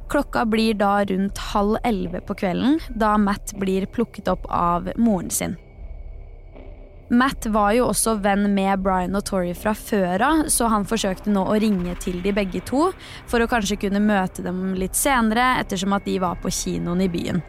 Klokka 0.08 0.46
blir 0.48 0.78
da 0.80 1.02
rundt 1.04 1.40
halv 1.50 1.76
elleve 1.84 2.22
på 2.24 2.38
kvelden, 2.40 2.78
da 2.88 3.18
Matt 3.20 3.52
blir 3.60 3.84
plukket 3.92 4.30
opp 4.32 4.48
av 4.48 4.88
moren 4.96 5.28
sin. 5.28 5.58
Matt 7.12 7.44
var 7.52 7.74
jo 7.76 7.90
også 7.90 8.16
venn 8.24 8.48
med 8.56 8.80
Brian 8.84 9.16
og 9.16 9.26
Tori 9.28 9.52
fra 9.56 9.74
før 9.76 10.24
av, 10.24 10.42
så 10.52 10.68
han 10.72 10.88
forsøkte 10.88 11.32
nå 11.32 11.44
å 11.44 11.60
ringe 11.60 11.92
til 12.00 12.22
de 12.24 12.32
begge 12.36 12.64
to 12.68 12.88
for 13.28 13.44
å 13.44 13.48
kanskje 13.52 13.80
kunne 13.84 14.00
møte 14.00 14.44
dem 14.44 14.74
litt 14.80 14.96
senere, 14.96 15.58
ettersom 15.60 15.96
at 15.96 16.08
de 16.08 16.18
var 16.24 16.40
på 16.40 16.52
kinoen 16.52 17.04
i 17.04 17.12
byen. 17.12 17.44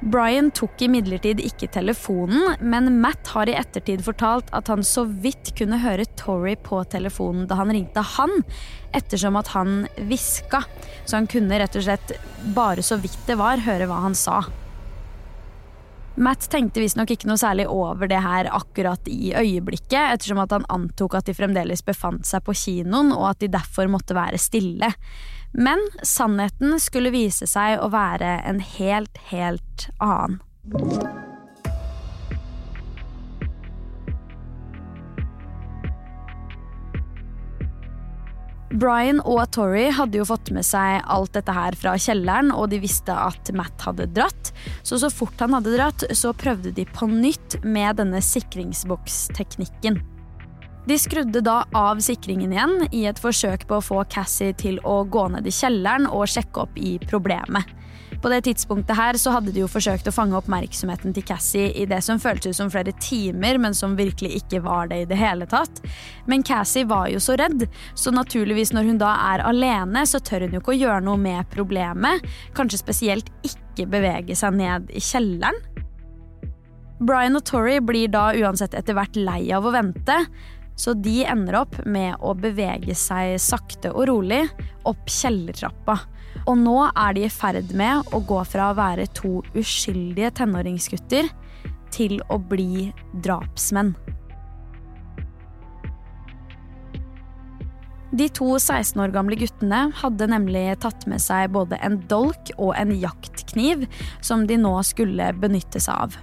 Brian 0.00 0.52
tok 0.54 0.78
imidlertid 0.86 1.40
ikke 1.42 1.66
telefonen, 1.74 2.52
men 2.62 3.00
Matt 3.02 3.32
har 3.34 3.50
i 3.50 3.56
ettertid 3.58 4.04
fortalt 4.06 4.52
at 4.54 4.70
han 4.70 4.84
så 4.86 5.02
vidt 5.08 5.50
kunne 5.58 5.80
høre 5.82 6.06
Tori 6.18 6.54
på 6.54 6.84
telefonen 6.92 7.48
da 7.50 7.58
han 7.58 7.72
ringte 7.74 8.04
han, 8.14 8.30
ettersom 8.94 9.38
at 9.40 9.50
han 9.56 9.88
hviska, 9.98 10.62
så 11.02 11.18
han 11.18 11.26
kunne 11.30 11.58
rett 11.58 11.74
og 11.74 11.86
slett 11.88 12.14
bare 12.54 12.84
så 12.86 13.00
vidt 13.02 13.18
det 13.26 13.40
var 13.40 13.66
høre 13.66 13.90
hva 13.90 14.04
han 14.06 14.14
sa. 14.18 14.44
Matt 16.18 16.48
tenkte 16.50 16.82
visstnok 16.82 17.12
ikke 17.14 17.28
noe 17.30 17.38
særlig 17.38 17.68
over 17.70 18.10
det 18.10 18.18
her 18.22 18.48
akkurat 18.54 19.10
i 19.10 19.32
øyeblikket, 19.38 20.14
ettersom 20.14 20.40
at 20.42 20.54
han 20.54 20.66
antok 20.70 21.14
at 21.18 21.26
de 21.26 21.34
fremdeles 21.34 21.82
befant 21.86 22.26
seg 22.26 22.42
på 22.46 22.54
kinoen, 22.58 23.12
og 23.14 23.32
at 23.32 23.42
de 23.42 23.50
derfor 23.54 23.90
måtte 23.90 24.18
være 24.18 24.38
stille. 24.42 24.90
Men 25.52 25.80
sannheten 26.02 26.76
skulle 26.80 27.12
vise 27.14 27.48
seg 27.48 27.80
å 27.80 27.88
være 27.92 28.38
en 28.46 28.60
helt, 28.76 29.18
helt 29.30 29.88
annen. 29.98 30.38
Brian 38.78 39.18
og 39.24 39.40
Tori 39.56 39.86
hadde 39.96 40.20
jo 40.20 40.26
fått 40.28 40.50
med 40.54 40.66
seg 40.66 41.00
alt 41.08 41.32
dette 41.34 41.54
her 41.56 41.74
fra 41.78 41.94
kjelleren, 41.98 42.52
og 42.52 42.68
de 42.70 42.82
visste 42.82 43.14
at 43.16 43.48
Matt 43.56 43.80
hadde 43.88 44.10
dratt. 44.12 44.52
Så 44.86 45.00
så 45.00 45.08
fort 45.10 45.40
han 45.40 45.56
hadde 45.56 45.72
dratt, 45.74 46.04
så 46.12 46.34
prøvde 46.36 46.74
de 46.76 46.84
på 46.84 47.08
nytt 47.10 47.58
med 47.64 47.98
denne 47.98 48.20
sikringsboksteknikken. 48.22 49.98
De 50.88 50.96
skrudde 50.98 51.40
da 51.44 51.66
av 51.76 51.98
sikringen 52.00 52.52
igjen 52.54 52.86
i 52.96 53.02
et 53.10 53.18
forsøk 53.20 53.66
på 53.68 53.76
å 53.76 53.84
få 53.84 53.98
Cassie 54.08 54.54
til 54.56 54.78
å 54.88 55.02
gå 55.04 55.26
ned 55.34 55.44
i 55.44 55.52
kjelleren 55.52 56.06
og 56.08 56.30
sjekke 56.32 56.62
opp 56.62 56.78
i 56.80 56.94
problemet. 57.02 57.74
På 58.22 58.30
det 58.32 58.38
tidspunktet 58.46 58.96
her 58.96 59.18
så 59.20 59.34
hadde 59.34 59.52
de 59.52 59.60
jo 59.60 59.68
forsøkt 59.68 60.08
å 60.08 60.14
fange 60.14 60.38
oppmerksomheten 60.38 61.12
til 61.12 61.26
Cassie 61.28 61.68
i 61.76 61.84
det 61.90 61.98
som 62.06 62.22
føltes 62.22 62.56
som 62.56 62.70
flere 62.72 62.94
timer, 63.04 63.60
men 63.60 63.76
som 63.76 63.98
virkelig 63.98 64.40
ikke 64.40 64.62
var 64.64 64.88
det 64.88 65.02
i 65.02 65.08
det 65.10 65.18
hele 65.20 65.44
tatt. 65.50 65.82
Men 66.24 66.46
Cassie 66.46 66.88
var 66.88 67.10
jo 67.12 67.20
så 67.20 67.36
redd, 67.36 67.66
så 67.92 68.14
naturligvis 68.14 68.72
når 68.72 68.88
hun 68.88 69.02
da 69.04 69.12
er 69.34 69.44
alene, 69.44 70.06
så 70.08 70.22
tør 70.24 70.46
hun 70.46 70.56
jo 70.56 70.64
ikke 70.64 70.72
å 70.78 70.80
gjøre 70.80 71.04
noe 71.04 71.20
med 71.20 71.52
problemet. 71.52 72.24
Kanskje 72.56 72.80
spesielt 72.80 73.28
ikke 73.44 73.90
bevege 73.92 74.40
seg 74.40 74.56
ned 74.56 74.88
i 74.88 75.04
kjelleren. 75.04 75.60
Brian 76.98 77.38
og 77.38 77.44
Tori 77.46 77.76
blir 77.78 78.10
da 78.10 78.32
uansett 78.34 78.72
etter 78.74 78.96
hvert 78.96 79.14
lei 79.14 79.44
av 79.54 79.68
å 79.68 79.70
vente, 79.70 80.16
så 80.78 80.94
de 80.94 81.24
ender 81.26 81.58
opp 81.60 81.74
med 81.86 82.20
å 82.22 82.34
bevege 82.38 82.94
seg 82.96 83.34
sakte 83.42 83.90
og 83.90 84.06
rolig 84.12 84.44
opp 84.86 85.10
kjellertrappa. 85.10 85.98
Og 86.46 86.60
nå 86.60 86.76
er 86.92 87.16
de 87.16 87.26
i 87.26 87.32
ferd 87.32 87.74
med 87.76 88.14
å 88.14 88.22
gå 88.24 88.38
fra 88.46 88.70
å 88.70 88.78
være 88.78 89.08
to 89.16 89.40
uskyldige 89.58 90.30
tenåringsgutter 90.38 91.28
til 91.94 92.20
å 92.30 92.38
bli 92.38 92.88
drapsmenn. 93.24 93.96
De 98.08 98.24
to 98.32 98.54
16 98.56 98.96
år 99.02 99.12
gamle 99.12 99.36
guttene 99.36 99.82
hadde 100.00 100.30
nemlig 100.32 100.64
tatt 100.80 101.04
med 101.10 101.20
seg 101.20 101.50
både 101.52 101.76
en 101.84 101.98
dolk 102.08 102.54
og 102.56 102.72
en 102.78 102.94
jaktkniv 102.96 103.84
som 104.24 104.46
de 104.48 104.56
nå 104.56 104.72
skulle 104.86 105.28
benytte 105.36 105.82
seg 105.82 106.06
av. 106.08 106.16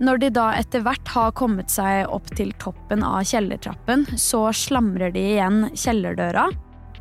Når 0.00 0.20
de 0.22 0.30
da 0.32 0.46
etter 0.56 0.80
hvert 0.80 1.10
har 1.12 1.34
kommet 1.36 1.68
seg 1.68 2.08
opp 2.08 2.30
til 2.32 2.54
toppen 2.62 3.02
av 3.04 3.20
kjellertrappen, 3.28 4.06
så 4.16 4.46
slamrer 4.56 5.12
de 5.12 5.24
igjen 5.34 5.66
kjellerdøra 5.76 6.46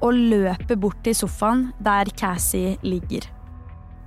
og 0.04 0.18
løper 0.34 0.80
bort 0.80 1.00
til 1.06 1.16
sofaen 1.16 1.70
der 1.84 2.12
Cassie 2.20 2.76
ligger. 2.84 3.24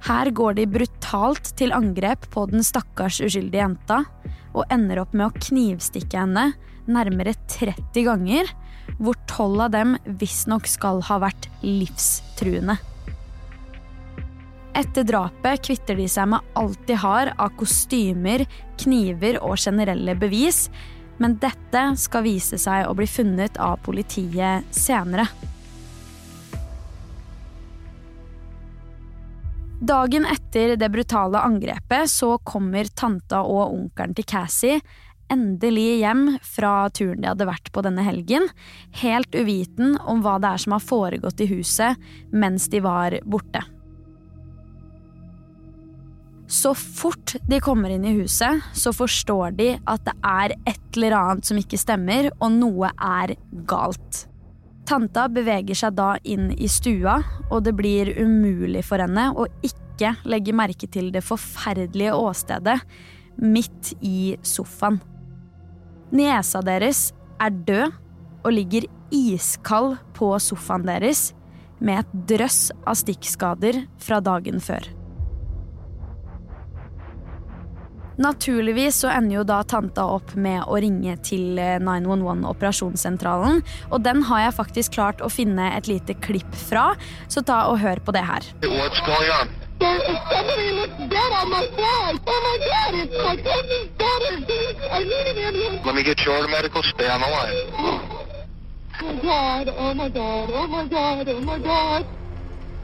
Her 0.02 0.28
går 0.34 0.58
de 0.58 0.68
brutalt 0.68 1.52
til 1.56 1.72
angrep 1.72 2.28
på 2.34 2.44
den 2.50 2.64
stakkars 2.66 3.22
uskyldige 3.22 3.62
jenta, 3.62 4.02
og 4.52 4.68
ender 4.74 5.00
opp 5.00 5.16
med 5.16 5.30
å 5.30 5.40
knivstikke 5.48 6.26
henne 6.26 6.50
nærmere 6.90 7.32
30 7.48 8.04
ganger, 8.10 8.50
hvor 9.00 9.16
tolv 9.30 9.68
av 9.70 9.72
dem 9.72 9.96
visstnok 10.20 10.68
skal 10.68 11.00
ha 11.08 11.22
vært 11.22 11.48
livstruende. 11.64 12.76
Etter 14.74 15.04
drapet 15.04 15.62
kvitter 15.66 15.98
de 16.00 16.08
seg 16.08 16.30
med 16.32 16.52
alt 16.56 16.80
de 16.88 16.96
har 16.96 17.32
av 17.36 17.52
kostymer, 17.60 18.46
kniver 18.80 19.38
og 19.44 19.58
generelle 19.60 20.14
bevis, 20.16 20.66
men 21.20 21.36
dette 21.42 21.84
skal 22.00 22.24
vise 22.24 22.58
seg 22.58 22.88
å 22.88 22.94
bli 22.96 23.06
funnet 23.06 23.60
av 23.60 23.82
politiet 23.84 24.68
senere. 24.74 25.28
Dagen 29.82 30.24
etter 30.30 30.76
det 30.78 30.88
brutale 30.94 31.40
angrepet 31.42 32.10
så 32.10 32.36
kommer 32.46 32.86
tanta 32.94 33.42
og 33.42 33.74
onkelen 33.74 34.14
til 34.14 34.28
Cassie 34.30 34.78
endelig 35.32 35.98
hjem 36.02 36.24
fra 36.44 36.88
turen 36.94 37.22
de 37.22 37.30
hadde 37.30 37.48
vært 37.48 37.70
på 37.72 37.84
denne 37.84 38.04
helgen, 38.06 38.48
helt 39.02 39.34
uviten 39.34 39.96
om 39.98 40.22
hva 40.24 40.38
det 40.42 40.54
er 40.54 40.64
som 40.64 40.76
har 40.76 40.84
foregått 40.84 41.40
i 41.42 41.50
huset 41.54 42.10
mens 42.32 42.68
de 42.72 42.82
var 42.84 43.16
borte. 43.24 43.64
Så 46.52 46.74
fort 46.76 47.36
de 47.48 47.60
kommer 47.64 47.94
inn 47.94 48.04
i 48.04 48.12
huset, 48.18 48.60
så 48.76 48.92
forstår 48.92 49.54
de 49.56 49.70
at 49.88 50.04
det 50.04 50.12
er 50.20 50.52
et 50.68 50.98
eller 50.98 51.16
annet 51.16 51.48
som 51.48 51.56
ikke 51.56 51.80
stemmer, 51.80 52.28
og 52.44 52.52
noe 52.58 52.90
er 52.92 53.32
galt. 53.68 54.26
Tanta 54.84 55.28
beveger 55.32 55.78
seg 55.78 55.96
da 55.96 56.10
inn 56.28 56.50
i 56.52 56.68
stua, 56.68 57.16
og 57.48 57.64
det 57.64 57.72
blir 57.78 58.12
umulig 58.20 58.84
for 58.84 59.00
henne 59.00 59.30
å 59.32 59.48
ikke 59.64 60.12
legge 60.28 60.52
merke 60.56 60.90
til 60.92 61.08
det 61.14 61.24
forferdelige 61.24 62.12
åstedet 62.20 62.78
midt 63.40 63.94
i 64.04 64.34
sofaen. 64.44 65.00
Niesa 66.12 66.60
deres 66.66 67.06
er 67.40 67.54
død 67.64 67.94
og 68.42 68.52
ligger 68.52 68.90
iskald 69.14 69.96
på 70.18 70.34
sofaen 70.42 70.84
deres 70.84 71.30
med 71.80 72.02
et 72.02 72.18
drøss 72.36 72.66
av 72.84 72.98
stikkskader 73.00 73.86
fra 74.02 74.20
dagen 74.20 74.60
før. 74.60 74.84
Naturligvis 78.22 79.00
så 79.02 79.08
ender 79.10 79.40
jo 79.40 79.42
da 79.46 79.62
tanta 79.66 80.04
opp 80.14 80.34
med 80.38 80.62
å 80.70 80.76
ringe 80.78 81.16
til 81.26 81.56
911 81.58 82.44
eh, 82.44 82.50
operasjonssentralen, 82.52 83.62
og 83.90 84.04
den 84.04 84.22
har 84.28 84.44
jeg 84.44 84.54
faktisk 84.60 84.94
klart 84.94 85.22
å 85.24 85.30
finne 85.32 85.72
et 85.74 85.90
lite 85.90 86.14
klipp 86.22 86.54
fra, 86.68 86.92
så 87.32 87.42
ta 87.42 87.64
og 87.72 87.80
hør 87.82 87.98
på 88.04 88.14
det 88.14 88.22
her. 88.28 88.42
Let 95.82 95.94
me 95.94 96.02
get 96.04 96.24
you 96.24 96.32
order 96.32 96.48
medical. 96.48 96.82
Stay 96.84 97.08
on 97.10 97.20
the 97.20 97.26
line. 97.26 97.56
Oh 99.02 99.02
my 99.02 99.14
god, 99.20 99.68
oh 99.76 99.94
my 99.94 100.08
god, 100.08 100.50
oh 100.52 100.66
my 100.68 100.86
god, 100.86 101.28
oh 101.28 101.40
my 101.40 101.58
god. 101.58 102.06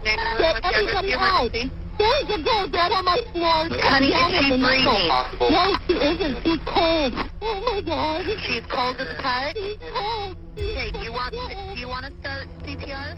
Get 0.02 0.18
everybody 0.64 1.14
out. 1.14 1.77
There's 1.98 2.30
a 2.30 2.38
girl 2.38 2.80
out 2.80 2.92
on 2.92 3.04
my 3.04 3.18
floor. 3.32 3.60
Honey, 3.82 4.08
is 4.08 4.46
she 4.46 4.56
breathing? 4.56 5.08
No, 5.40 5.76
she 5.86 5.94
isn't. 5.94 6.36
She's 6.44 6.60
cold. 6.64 7.14
Oh 7.42 7.60
my 7.66 7.80
god. 7.80 8.24
She's 8.44 8.66
cold 8.68 8.96
as 9.00 9.16
pie? 9.22 9.52
She's 9.54 9.76
cold. 9.92 10.36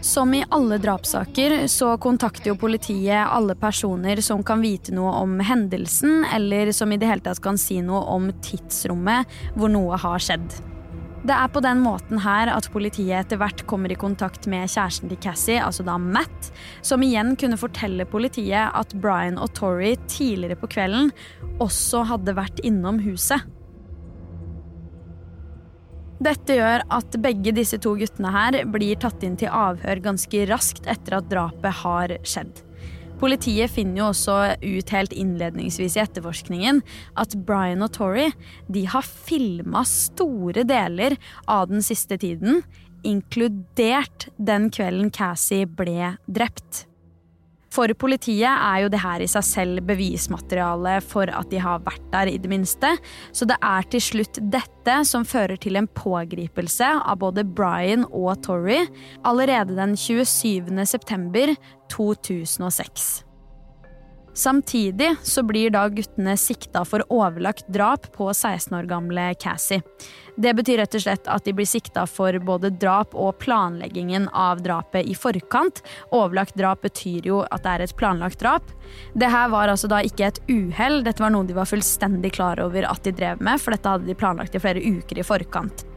Som 0.01 0.33
i 0.33 0.45
alle 0.49 0.77
drapssaker 0.77 1.67
så 1.67 1.97
kontakter 1.97 2.51
jo 2.51 2.55
politiet 2.55 3.27
alle 3.29 3.55
personer 3.55 4.21
som 4.21 4.43
kan 4.43 4.61
vite 4.61 4.93
noe 4.93 5.13
om 5.23 5.39
hendelsen, 5.45 6.25
eller 6.33 6.71
som 6.71 6.91
i 6.91 6.99
det 7.01 7.09
hele 7.09 7.25
tatt 7.25 7.41
kan 7.41 7.57
si 7.57 7.79
noe 7.85 8.03
om 8.13 8.29
tidsrommet 8.45 9.29
hvor 9.55 9.73
noe 9.73 9.97
har 10.01 10.21
skjedd. 10.21 10.59
Det 11.21 11.35
er 11.37 11.49
på 11.53 11.61
den 11.61 11.83
måten 11.83 12.17
her 12.23 12.49
at 12.49 12.65
politiet 12.73 13.13
etter 13.13 13.37
hvert 13.37 13.61
kommer 13.69 13.91
i 13.93 13.97
kontakt 13.99 14.47
med 14.49 14.65
kjæresten 14.65 15.11
til 15.11 15.19
Cassie, 15.21 15.61
altså 15.61 15.85
da 15.85 15.99
Matt, 16.01 16.49
som 16.81 17.03
igjen 17.05 17.35
kunne 17.37 17.59
fortelle 17.61 18.07
politiet 18.09 18.73
at 18.73 18.95
Brian 19.03 19.37
og 19.37 19.51
Tori 19.53 19.93
tidligere 20.09 20.57
på 20.57 20.71
kvelden 20.73 21.11
også 21.61 22.07
hadde 22.09 22.33
vært 22.39 22.63
innom 22.65 22.97
huset. 23.05 23.45
Dette 26.21 26.57
gjør 26.57 26.87
at 26.93 27.15
begge 27.21 27.53
disse 27.53 27.77
to 27.81 27.93
guttene 27.97 28.33
her 28.33 28.57
blir 28.69 28.97
tatt 29.01 29.21
inn 29.25 29.37
til 29.41 29.53
avhør 29.53 30.01
ganske 30.09 30.43
raskt 30.49 30.89
etter 30.89 31.17
at 31.17 31.29
drapet 31.29 31.81
har 31.83 32.17
skjedd. 32.25 32.65
Politiet 33.21 33.69
finner 33.69 34.01
jo 34.01 34.07
også 34.09 34.35
ut 34.63 34.91
helt 34.95 35.11
innledningsvis 35.13 35.93
i 35.97 36.01
etterforskningen 36.01 36.81
at 37.21 37.35
Brian 37.45 37.85
og 37.85 37.93
Tori 37.93 38.31
de 38.71 38.87
har 38.89 39.05
filma 39.05 39.83
store 39.85 40.65
deler 40.65 41.19
av 41.45 41.69
den 41.69 41.85
siste 41.85 42.17
tiden, 42.21 42.63
inkludert 43.05 44.27
den 44.41 44.71
kvelden 44.73 45.13
Cassie 45.13 45.69
ble 45.69 46.15
drept. 46.25 46.87
For 47.71 47.91
politiet 47.95 48.51
er 48.51 48.83
jo 48.83 48.91
det 48.91 48.99
her 48.99 49.23
i 49.23 49.29
seg 49.31 49.45
selv 49.47 49.85
bevismateriale 49.87 50.97
for 51.05 51.31
at 51.31 51.47
de 51.53 51.61
har 51.63 51.83
vært 51.85 52.03
der, 52.11 52.27
i 52.27 52.39
det 52.41 52.51
minste. 52.51 52.93
Så 53.31 53.47
det 53.47 53.57
er 53.63 53.87
til 53.91 54.03
slutt 54.03 54.41
dette 54.51 54.97
som 55.07 55.23
fører 55.27 55.55
til 55.61 55.79
en 55.79 55.87
pågripelse 55.87 56.91
av 56.99 57.21
både 57.23 57.47
Brian 57.47 58.03
og 58.11 58.43
Torrey 58.43 58.87
allerede 59.23 59.79
den 59.79 59.95
27. 59.95 60.67
september 60.85 61.55
2006. 61.91 63.30
Samtidig 64.33 65.15
så 65.23 65.43
blir 65.43 65.69
da 65.69 65.89
guttene 65.91 66.37
sikta 66.39 66.85
for 66.87 67.03
overlagt 67.11 67.67
drap 67.67 68.07
på 68.15 68.29
16 68.33 68.77
år 68.77 68.87
gamle 68.87 69.33
Cassie. 69.35 69.81
Det 70.39 70.53
betyr 70.55 70.79
rett 70.79 70.95
og 70.95 71.03
slett 71.03 71.27
at 71.27 71.43
de 71.45 71.53
blir 71.53 71.67
sikta 71.67 72.05
for 72.07 72.37
både 72.39 72.71
drap 72.79 73.11
og 73.11 73.35
planleggingen 73.43 74.29
av 74.31 74.63
drapet 74.63 75.09
i 75.11 75.15
forkant. 75.19 75.83
Overlagt 76.15 76.55
drap 76.55 76.81
betyr 76.87 77.27
jo 77.27 77.41
at 77.43 77.65
det 77.65 77.75
er 77.75 77.85
et 77.85 77.97
planlagt 77.99 78.39
drap. 78.39 78.71
Det 79.13 79.27
her 79.27 79.51
var 79.51 79.67
altså 79.67 79.91
da 79.91 79.99
ikke 79.99 80.31
et 80.31 80.41
uhell, 80.47 81.01
dette 81.03 81.23
var 81.23 81.35
noe 81.35 81.47
de 81.47 81.57
var 81.57 81.67
fullstendig 81.67 82.31
klar 82.39 82.63
over 82.63 82.87
at 82.87 83.03
de 83.03 83.11
drev 83.15 83.43
med, 83.43 83.59
for 83.59 83.75
dette 83.75 83.97
hadde 83.97 84.07
de 84.07 84.15
planlagt 84.15 84.55
i 84.55 84.63
flere 84.63 84.79
uker 84.79 85.19
i 85.19 85.27
forkant. 85.27 85.90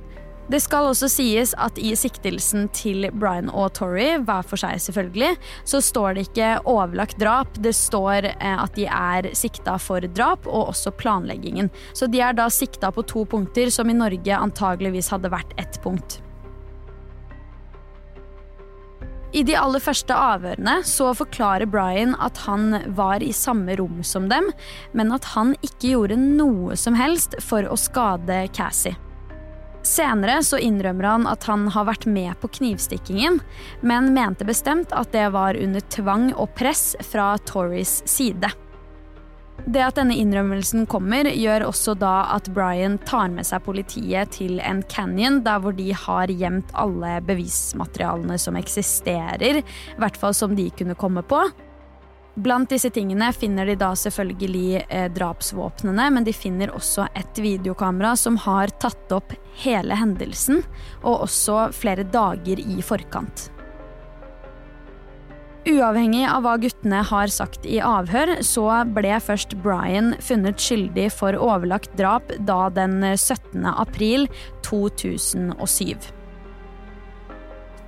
Det 0.45 0.59
skal 0.61 0.91
også 0.91 1.09
sies 1.09 1.55
at 1.57 1.79
i 1.81 1.95
siktelsen 1.97 2.67
til 2.77 3.07
Brian 3.17 3.49
og 3.49 3.71
Tori, 3.79 4.11
hver 4.21 4.45
for 4.45 4.61
seg 4.61 4.83
selvfølgelig, 4.85 5.39
så 5.65 5.81
står 5.81 6.17
det 6.19 6.27
ikke 6.27 6.51
overlagt 6.69 7.17
drap. 7.21 7.57
Det 7.65 7.73
står 7.77 8.29
eh, 8.35 8.59
at 8.61 8.77
de 8.77 8.85
er 8.85 9.31
sikta 9.33 9.79
for 9.81 10.05
drap 10.05 10.45
og 10.45 10.75
også 10.75 10.93
planleggingen. 11.01 11.73
Så 11.97 12.11
de 12.13 12.21
er 12.21 12.37
da 12.37 12.51
sikta 12.53 12.93
på 12.93 13.07
to 13.09 13.25
punkter 13.25 13.73
som 13.73 13.89
i 13.89 13.97
Norge 13.97 14.37
antageligvis 14.37 15.09
hadde 15.15 15.33
vært 15.33 15.57
ett 15.61 15.81
punkt. 15.85 16.21
I 19.35 19.43
de 19.43 19.57
aller 19.59 19.83
første 19.83 20.15
avhørene 20.15 20.77
så 20.87 21.09
forklarer 21.19 21.67
Brian 21.67 22.13
at 22.23 22.39
han 22.45 22.77
var 22.95 23.25
i 23.25 23.33
samme 23.35 23.75
rom 23.81 24.05
som 24.07 24.29
dem, 24.31 24.53
men 24.93 25.11
at 25.17 25.33
han 25.33 25.57
ikke 25.65 25.97
gjorde 25.97 26.21
noe 26.21 26.77
som 26.79 26.95
helst 27.01 27.35
for 27.43 27.67
å 27.67 27.81
skade 27.81 28.45
Cassie. 28.55 28.95
Senere 29.85 30.39
så 30.43 30.59
innrømmer 30.59 31.05
han 31.05 31.27
at 31.29 31.45
han 31.45 31.69
har 31.75 31.85
vært 31.91 32.07
med 32.09 32.33
på 32.41 32.49
knivstikkingen, 32.59 33.41
men 33.85 34.15
mente 34.17 34.47
bestemt 34.49 34.93
at 34.97 35.13
det 35.13 35.27
var 35.35 35.59
under 35.61 35.85
tvang 35.93 36.31
og 36.33 36.55
press 36.57 36.95
fra 37.05 37.35
Tories 37.45 38.01
side. 38.09 38.49
Det 39.65 39.81
at 39.81 39.97
denne 39.97 40.17
innrømmelsen 40.19 40.89
kommer, 40.91 41.29
gjør 41.31 41.67
også 41.69 41.95
da 41.97 42.25
at 42.35 42.49
Brian 42.57 42.97
tar 43.07 43.31
med 43.33 43.47
seg 43.47 43.63
politiet 43.65 44.33
til 44.35 44.59
en 44.65 44.83
canyon, 44.91 45.43
der 45.45 45.61
hvor 45.63 45.77
de 45.77 45.93
har 45.95 46.33
gjemt 46.33 46.73
alle 46.77 47.19
bevismaterialene 47.29 48.41
som 48.41 48.59
eksisterer, 48.61 49.63
i 49.63 50.01
hvert 50.01 50.19
fall 50.21 50.35
som 50.37 50.57
de 50.59 50.67
kunne 50.75 50.99
komme 50.99 51.23
på. 51.29 51.45
Blant 52.35 52.71
disse 52.71 52.91
tingene 52.91 53.29
finner 53.33 53.69
de 53.71 53.77
da 53.79 53.93
selvfølgelig 53.95 54.85
eh, 54.89 55.07
drapsvåpnene, 55.15 56.09
men 56.17 56.25
de 56.27 56.35
finner 56.35 56.73
også 56.75 57.07
et 57.15 57.39
videokamera 57.39 58.17
som 58.19 58.39
har 58.43 58.75
tatt 58.83 59.13
opp 59.15 59.37
hele 59.63 59.95
hendelsen, 59.95 60.65
og 61.05 61.29
også 61.29 61.69
flere 61.77 62.03
dager 62.11 62.59
i 62.59 62.83
forkant. 62.83 63.51
Uavhengig 65.65 66.27
av 66.29 66.43
hva 66.45 66.59
guttene 66.61 66.99
har 67.09 67.31
sagt 67.33 67.65
i 67.65 67.79
avhør, 67.81 68.35
så 68.45 68.67
ble 68.99 69.15
først 69.23 69.55
Brian 69.65 70.13
funnet 70.21 70.61
skyldig 70.61 71.07
for 71.15 71.39
overlagt 71.39 71.95
drap 71.97 72.35
da 72.51 72.67
den 72.75 72.99
17. 73.15 73.63
april 73.71 74.27
2007. 74.67 76.11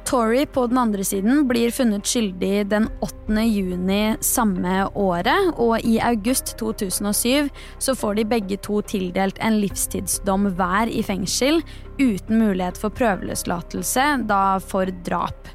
Tori 0.06 0.46
på 0.46 0.66
den 0.66 0.78
andre 0.78 1.04
siden 1.04 1.48
blir 1.48 1.72
funnet 1.74 2.06
skyldig 2.06 2.68
den 2.70 2.84
8. 3.02 3.42
juni 3.42 4.14
samme 4.22 4.84
året, 4.94 5.48
og 5.58 5.82
i 5.82 5.96
august 5.98 6.52
2007 6.60 7.48
så 7.82 7.94
får 7.98 8.20
de 8.20 8.26
begge 8.30 8.58
to 8.62 8.78
tildelt 8.86 9.40
en 9.42 9.58
livstidsdom 9.58 10.46
hver 10.54 10.86
i 10.86 11.02
fengsel, 11.02 11.58
uten 11.98 12.38
mulighet 12.38 12.78
for 12.78 12.94
prøveløslatelse, 12.94 14.06
da 14.30 14.60
for 14.62 14.94
drap. 15.08 15.50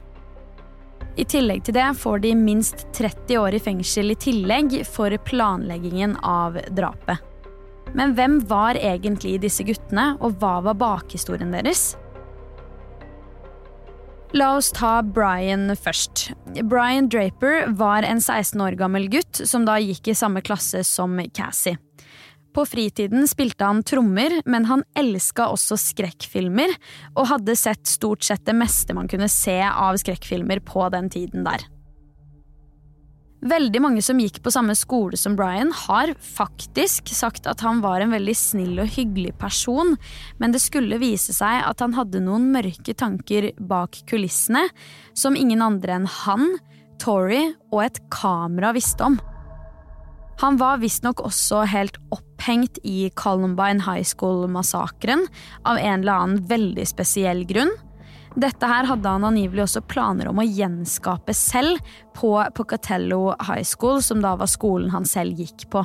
I 1.15 1.23
tillegg 1.23 1.63
til 1.63 1.79
det 1.79 1.87
får 2.03 2.19
de 2.27 2.35
minst 2.35 2.89
30 2.99 3.39
år 3.39 3.55
i 3.55 3.63
fengsel 3.63 4.11
i 4.11 4.19
tillegg 4.19 4.81
for 4.87 5.15
planleggingen 5.31 6.19
av 6.27 6.59
drapet. 6.75 7.23
Men 7.95 8.19
hvem 8.19 8.41
var 8.51 8.75
egentlig 8.75 9.37
disse 9.47 9.63
guttene, 9.63 10.17
og 10.19 10.39
hva 10.43 10.57
var 10.67 10.79
bakhistorien 10.79 11.55
deres? 11.55 11.93
La 14.31 14.53
oss 14.55 14.69
ta 14.71 15.01
Brian 15.03 15.73
først. 15.75 16.29
Brian 16.63 17.09
Draper 17.11 17.65
var 17.75 18.05
en 18.07 18.21
16 18.23 18.61
år 18.63 18.77
gammel 18.79 19.09
gutt 19.11 19.41
som 19.43 19.65
da 19.67 19.75
gikk 19.83 20.07
i 20.07 20.15
samme 20.15 20.39
klasse 20.39 20.85
som 20.87 21.19
Cassie. 21.35 21.75
På 22.55 22.63
fritiden 22.67 23.27
spilte 23.27 23.67
han 23.67 23.83
trommer, 23.83 24.37
men 24.47 24.69
han 24.69 24.85
elska 24.95 25.49
også 25.51 25.75
skrekkfilmer, 25.79 26.71
og 27.15 27.27
hadde 27.27 27.57
sett 27.59 27.83
stort 27.91 28.23
sett 28.27 28.45
det 28.47 28.55
meste 28.55 28.95
man 28.95 29.11
kunne 29.11 29.27
se 29.31 29.57
av 29.67 29.99
skrekkfilmer 29.99 30.63
på 30.63 30.87
den 30.95 31.11
tiden 31.11 31.43
der. 31.47 31.67
Veldig 33.41 33.79
mange 33.81 34.03
som 34.05 34.19
gikk 34.21 34.37
på 34.45 34.51
samme 34.53 34.75
skole 34.77 35.17
som 35.17 35.33
Brian, 35.37 35.71
har 35.73 36.11
faktisk 36.21 37.09
sagt 37.09 37.47
at 37.49 37.63
han 37.65 37.79
var 37.81 38.03
en 38.03 38.13
veldig 38.13 38.35
snill 38.37 38.83
og 38.83 38.91
hyggelig 38.93 39.33
person, 39.41 39.95
men 40.37 40.53
det 40.53 40.61
skulle 40.61 41.01
vise 41.01 41.33
seg 41.33 41.63
at 41.65 41.81
han 41.81 41.95
hadde 41.97 42.21
noen 42.21 42.51
mørke 42.53 42.93
tanker 42.93 43.49
bak 43.57 44.03
kulissene 44.09 44.67
som 45.17 45.37
ingen 45.37 45.65
andre 45.65 45.97
enn 45.97 46.07
han, 46.21 46.53
Tori 47.01 47.47
og 47.71 47.79
et 47.81 47.97
kamera 48.13 48.75
visste 48.77 49.07
om. 49.07 49.17
Han 50.41 50.57
var 50.61 50.77
visstnok 50.81 51.23
også 51.25 51.63
helt 51.69 51.97
opphengt 52.13 52.77
i 52.85 53.09
Columbine 53.17 53.81
High 53.85 54.05
School-massakren 54.05 55.25
av 55.65 55.81
en 55.81 56.03
eller 56.03 56.13
annen 56.13 56.45
veldig 56.49 56.85
spesiell 56.89 57.41
grunn. 57.49 57.73
Dette 58.39 58.67
her 58.67 58.87
hadde 58.87 59.11
han 59.11 59.25
angivelig 59.27 59.65
også 59.65 59.81
planer 59.91 60.29
om 60.31 60.39
å 60.39 60.47
gjenskape 60.47 61.33
selv 61.35 61.81
på 62.15 62.37
Pocatello 62.55 63.33
High 63.43 63.65
School, 63.67 63.99
som 64.03 64.21
da 64.23 64.37
var 64.39 64.47
skolen 64.51 64.93
han 64.93 65.07
selv 65.07 65.39
gikk 65.41 65.67
på. 65.73 65.83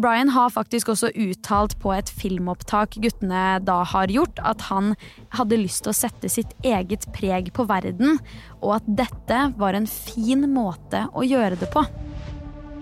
Brian 0.00 0.30
har 0.32 0.52
faktisk 0.54 0.88
også 0.88 1.10
uttalt 1.18 1.74
på 1.82 1.90
et 1.92 2.08
filmopptak 2.08 2.94
guttene 3.02 3.58
da 3.66 3.82
har 3.84 4.08
gjort, 4.08 4.38
at 4.40 4.62
han 4.70 4.94
hadde 5.36 5.58
lyst 5.60 5.84
til 5.84 5.92
å 5.92 5.98
sette 5.98 6.30
sitt 6.32 6.54
eget 6.64 7.04
preg 7.12 7.50
på 7.52 7.66
verden, 7.68 8.16
og 8.62 8.78
at 8.78 8.88
dette 9.02 9.42
var 9.60 9.76
en 9.76 9.90
fin 9.90 10.46
måte 10.48 11.04
å 11.12 11.26
gjøre 11.26 11.60
det 11.60 11.68
på. 11.74 11.84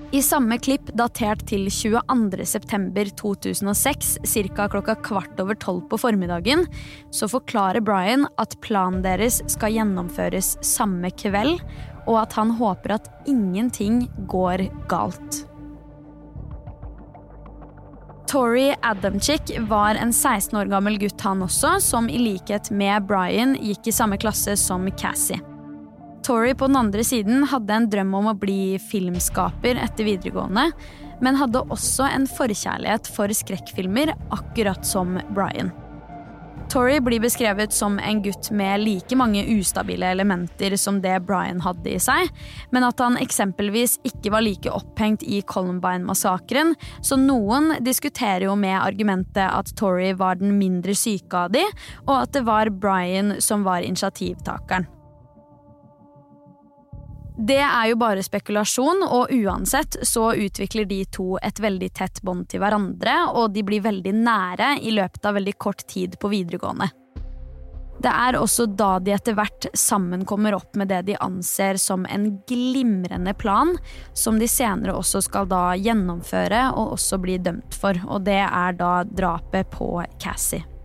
I 0.08 0.22
samme 0.24 0.56
klipp 0.56 0.88
datert 0.96 1.42
til 1.50 1.66
22.9.2006, 1.68 4.14
ca. 4.24 4.64
klokka 4.72 4.94
kvart 5.04 5.36
over 5.42 5.58
tolv 5.60 5.82
på 5.90 5.98
formiddagen, 6.00 6.62
så 7.12 7.28
forklarer 7.28 7.84
Brian 7.84 8.24
at 8.40 8.56
planen 8.64 9.04
deres 9.04 9.44
skal 9.52 9.76
gjennomføres 9.76 10.56
samme 10.64 11.12
kveld, 11.12 11.60
og 12.08 12.16
at 12.22 12.32
han 12.40 12.56
håper 12.56 12.96
at 12.96 13.04
ingenting 13.28 14.08
går 14.32 14.64
galt. 14.88 15.44
Tori 18.28 18.76
Adamchick 18.80 19.60
var 19.68 19.94
en 20.00 20.12
16 20.12 20.56
år 20.56 20.64
gammel 20.72 20.98
gutt, 21.04 21.20
han 21.20 21.42
også, 21.44 21.80
som 21.84 22.08
i 22.08 22.18
likhet 22.20 22.70
med 22.72 23.02
Brian 23.08 23.56
gikk 23.60 23.86
i 23.88 23.92
samme 23.92 24.16
klasse 24.20 24.56
som 24.56 24.90
Cassie. 24.96 25.47
Tori 26.28 26.54
på 26.54 26.66
den 26.66 26.76
andre 26.76 27.00
siden 27.04 27.46
hadde 27.48 27.72
en 27.72 27.86
drøm 27.88 28.10
om 28.18 28.26
å 28.28 28.36
bli 28.36 28.76
filmskaper 28.90 29.78
etter 29.80 30.04
videregående, 30.04 30.66
men 31.24 31.38
hadde 31.40 31.62
også 31.72 32.04
en 32.04 32.26
forkjærlighet 32.28 33.08
for 33.14 33.32
skrekkfilmer, 33.32 34.12
akkurat 34.36 34.84
som 34.84 35.16
Brian. 35.32 35.70
Tori 36.68 36.98
blir 37.00 37.22
beskrevet 37.24 37.72
som 37.72 37.96
en 37.96 38.20
gutt 38.20 38.50
med 38.52 38.82
like 38.82 39.16
mange 39.16 39.40
ustabile 39.54 40.10
elementer 40.12 40.76
som 40.76 40.98
det 41.00 41.14
Brian 41.24 41.62
hadde 41.64 41.94
i 41.94 42.02
seg, 42.02 42.28
men 42.76 42.84
at 42.84 43.00
han 43.00 43.16
eksempelvis 43.16 43.96
ikke 44.10 44.34
var 44.36 44.44
like 44.44 44.68
opphengt 44.68 45.24
i 45.24 45.40
Columbine-massakren, 45.48 46.74
så 47.00 47.16
noen 47.16 47.78
diskuterer 47.80 48.50
jo 48.50 48.58
med 48.66 48.76
argumentet 48.82 49.48
at 49.48 49.72
Tori 49.80 50.12
var 50.12 50.36
den 50.44 50.58
mindre 50.60 50.92
syke 50.92 51.46
av 51.46 51.56
de, 51.56 51.64
og 52.04 52.14
at 52.18 52.36
det 52.36 52.44
var 52.52 52.74
Brian 52.84 53.38
som 53.40 53.64
var 53.64 53.80
initiativtakeren. 53.80 54.90
Det 57.38 57.61
er 57.62 57.85
jo 57.92 57.96
bare 58.01 58.22
spekulasjon, 58.27 59.05
og 59.07 59.31
uansett 59.31 60.01
så 60.03 60.33
utvikler 60.35 60.88
de 60.90 61.05
to 61.14 61.37
et 61.38 61.61
veldig 61.62 61.88
tett 61.94 62.18
bånd 62.27 62.48
til 62.51 62.59
hverandre, 62.59 63.14
og 63.31 63.53
de 63.55 63.62
blir 63.62 63.85
veldig 63.85 64.14
nære 64.16 64.72
i 64.83 64.90
løpet 64.96 65.29
av 65.29 65.38
veldig 65.38 65.55
kort 65.55 65.85
tid 65.87 66.16
på 66.18 66.33
videregående. 66.33 66.88
Det 67.98 68.11
er 68.11 68.38
også 68.38 68.66
da 68.79 68.90
de 69.03 69.14
etter 69.14 69.35
hvert 69.38 69.66
sammen 69.74 70.24
kommer 70.27 70.55
opp 70.55 70.74
med 70.79 70.90
det 70.90 71.01
de 71.09 71.16
anser 71.22 71.79
som 71.83 72.07
en 72.07 72.29
glimrende 72.46 73.35
plan, 73.38 73.74
som 74.14 74.38
de 74.38 74.46
senere 74.51 74.94
også 74.98 75.22
skal 75.27 75.51
da 75.51 75.62
gjennomføre 75.79 76.68
og 76.79 76.94
også 76.98 77.18
bli 77.22 77.38
dømt 77.42 77.79
for, 77.79 77.98
og 78.07 78.27
det 78.27 78.40
er 78.46 78.79
da 78.79 78.92
drapet 79.07 79.70
på 79.74 79.92
Cassie. 80.22 80.77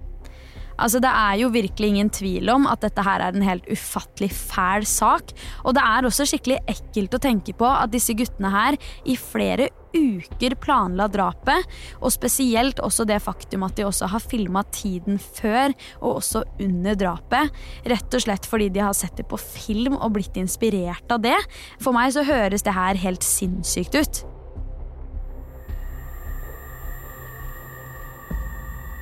Altså, 0.83 0.99
det 1.03 1.11
er 1.11 1.37
jo 1.39 1.51
virkelig 1.53 1.93
ingen 1.93 2.09
tvil 2.11 2.51
om 2.51 2.67
at 2.67 2.83
dette 2.83 3.05
her 3.05 3.23
er 3.23 3.35
en 3.35 3.45
helt 3.45 3.67
ufattelig 3.71 4.31
fæl 4.35 4.87
sak. 4.87 5.31
Og 5.63 5.77
det 5.77 5.83
er 5.85 6.07
også 6.09 6.27
skikkelig 6.27 6.59
ekkelt 6.75 7.15
å 7.15 7.21
tenke 7.23 7.55
på 7.55 7.69
at 7.69 7.93
disse 7.93 8.15
guttene 8.17 8.51
her 8.53 8.77
i 9.07 9.15
flere 9.19 9.69
uker 9.93 10.55
planla 10.57 11.05
drapet, 11.11 11.67
og 12.01 12.09
spesielt 12.13 12.81
også 12.81 13.05
det 13.05 13.19
faktum 13.21 13.65
at 13.67 13.77
de 13.77 13.85
også 13.85 14.09
har 14.09 14.23
filma 14.25 14.63
tiden 14.73 15.19
før 15.21 15.75
og 16.01 16.17
også 16.17 16.43
under 16.65 16.97
drapet. 16.99 17.53
Rett 17.93 18.17
og 18.17 18.25
slett 18.25 18.49
fordi 18.49 18.71
de 18.73 18.83
har 18.83 18.97
sett 18.97 19.15
det 19.19 19.29
på 19.29 19.39
film 19.39 19.99
og 19.99 20.15
blitt 20.17 20.37
inspirert 20.41 21.13
av 21.13 21.23
det. 21.23 21.37
For 21.79 21.95
meg 21.95 22.15
så 22.15 22.25
høres 22.27 22.65
det 22.65 22.75
her 22.75 22.99
helt 23.05 23.25
sinnssykt 23.27 24.01
ut. 24.01 24.23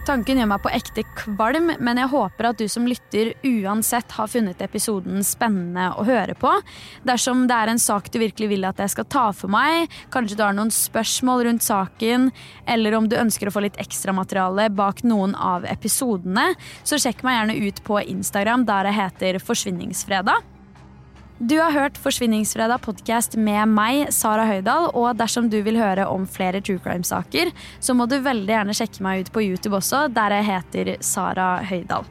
Tanken 0.02 0.40
gjør 0.42 0.48
meg 0.50 0.64
på 0.64 0.72
ekte 0.74 1.04
kvalm, 1.14 1.68
men 1.78 2.00
jeg 2.02 2.10
håper 2.10 2.48
at 2.50 2.58
du 2.58 2.66
som 2.72 2.88
lytter 2.90 3.36
uansett 3.46 4.16
har 4.18 4.30
funnet 4.32 4.64
episoden 4.66 5.22
spennende 5.26 5.92
å 5.94 6.06
høre 6.08 6.34
på. 6.42 6.50
Dersom 7.06 7.44
det 7.50 7.54
er 7.54 7.70
en 7.70 7.82
sak 7.82 8.10
du 8.10 8.18
virkelig 8.24 8.50
vil 8.50 8.66
at 8.66 8.82
jeg 8.82 8.96
skal 8.96 9.06
ta 9.14 9.28
for 9.38 9.54
meg, 9.54 9.94
kanskje 10.14 10.40
du 10.40 10.42
har 10.42 10.58
noen 10.58 10.74
spørsmål 10.74 11.46
rundt 11.46 11.68
saken, 11.68 12.32
eller 12.66 12.98
om 12.98 13.12
du 13.12 13.20
ønsker 13.20 13.52
å 13.52 13.54
få 13.54 13.62
litt 13.68 13.78
ekstramateriale 13.82 14.72
bak 14.74 15.06
noen 15.06 15.38
av 15.38 15.70
episodene, 15.70 16.50
så 16.82 16.98
sjekk 16.98 17.22
meg 17.28 17.38
gjerne 17.38 17.60
ut 17.70 17.84
på 17.86 18.02
Instagram 18.02 18.66
der 18.66 18.90
jeg 18.90 19.00
heter 19.04 19.40
Forsvinningsfredag. 19.46 20.51
Du 21.42 21.56
har 21.58 21.72
hørt 21.74 21.96
Forsvinningsfredag 21.98 22.84
podkast 22.86 23.34
med 23.34 23.72
meg, 23.74 24.12
Sara 24.14 24.44
Høydahl. 24.46 24.92
Og 24.94 25.16
dersom 25.18 25.48
du 25.50 25.56
vil 25.66 25.80
høre 25.82 26.06
om 26.06 26.28
flere 26.30 26.60
true 26.62 26.78
crime-saker, 26.84 27.50
så 27.82 27.96
må 27.98 28.06
du 28.06 28.20
veldig 28.22 28.54
gjerne 28.54 28.76
sjekke 28.78 29.02
meg 29.02 29.24
ut 29.24 29.32
på 29.34 29.42
YouTube 29.48 29.80
også, 29.80 30.04
der 30.14 30.36
jeg 30.38 30.48
heter 30.52 30.92
Sara 31.02 31.48
Høydahl. 31.66 32.06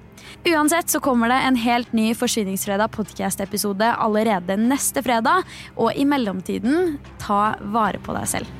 Uansett 0.51 0.91
så 0.91 0.99
kommer 1.05 1.31
det 1.31 1.39
en 1.47 1.61
helt 1.63 1.95
ny 1.95 2.09
Forsvinningsfredag 2.19 2.91
podkast-episode 2.97 3.93
allerede 4.03 4.59
neste 4.59 5.05
fredag. 5.07 5.47
Og 5.79 5.95
i 5.95 6.09
mellomtiden, 6.11 6.99
ta 7.23 7.53
vare 7.71 8.03
på 8.03 8.19
deg 8.19 8.35
selv. 8.35 8.60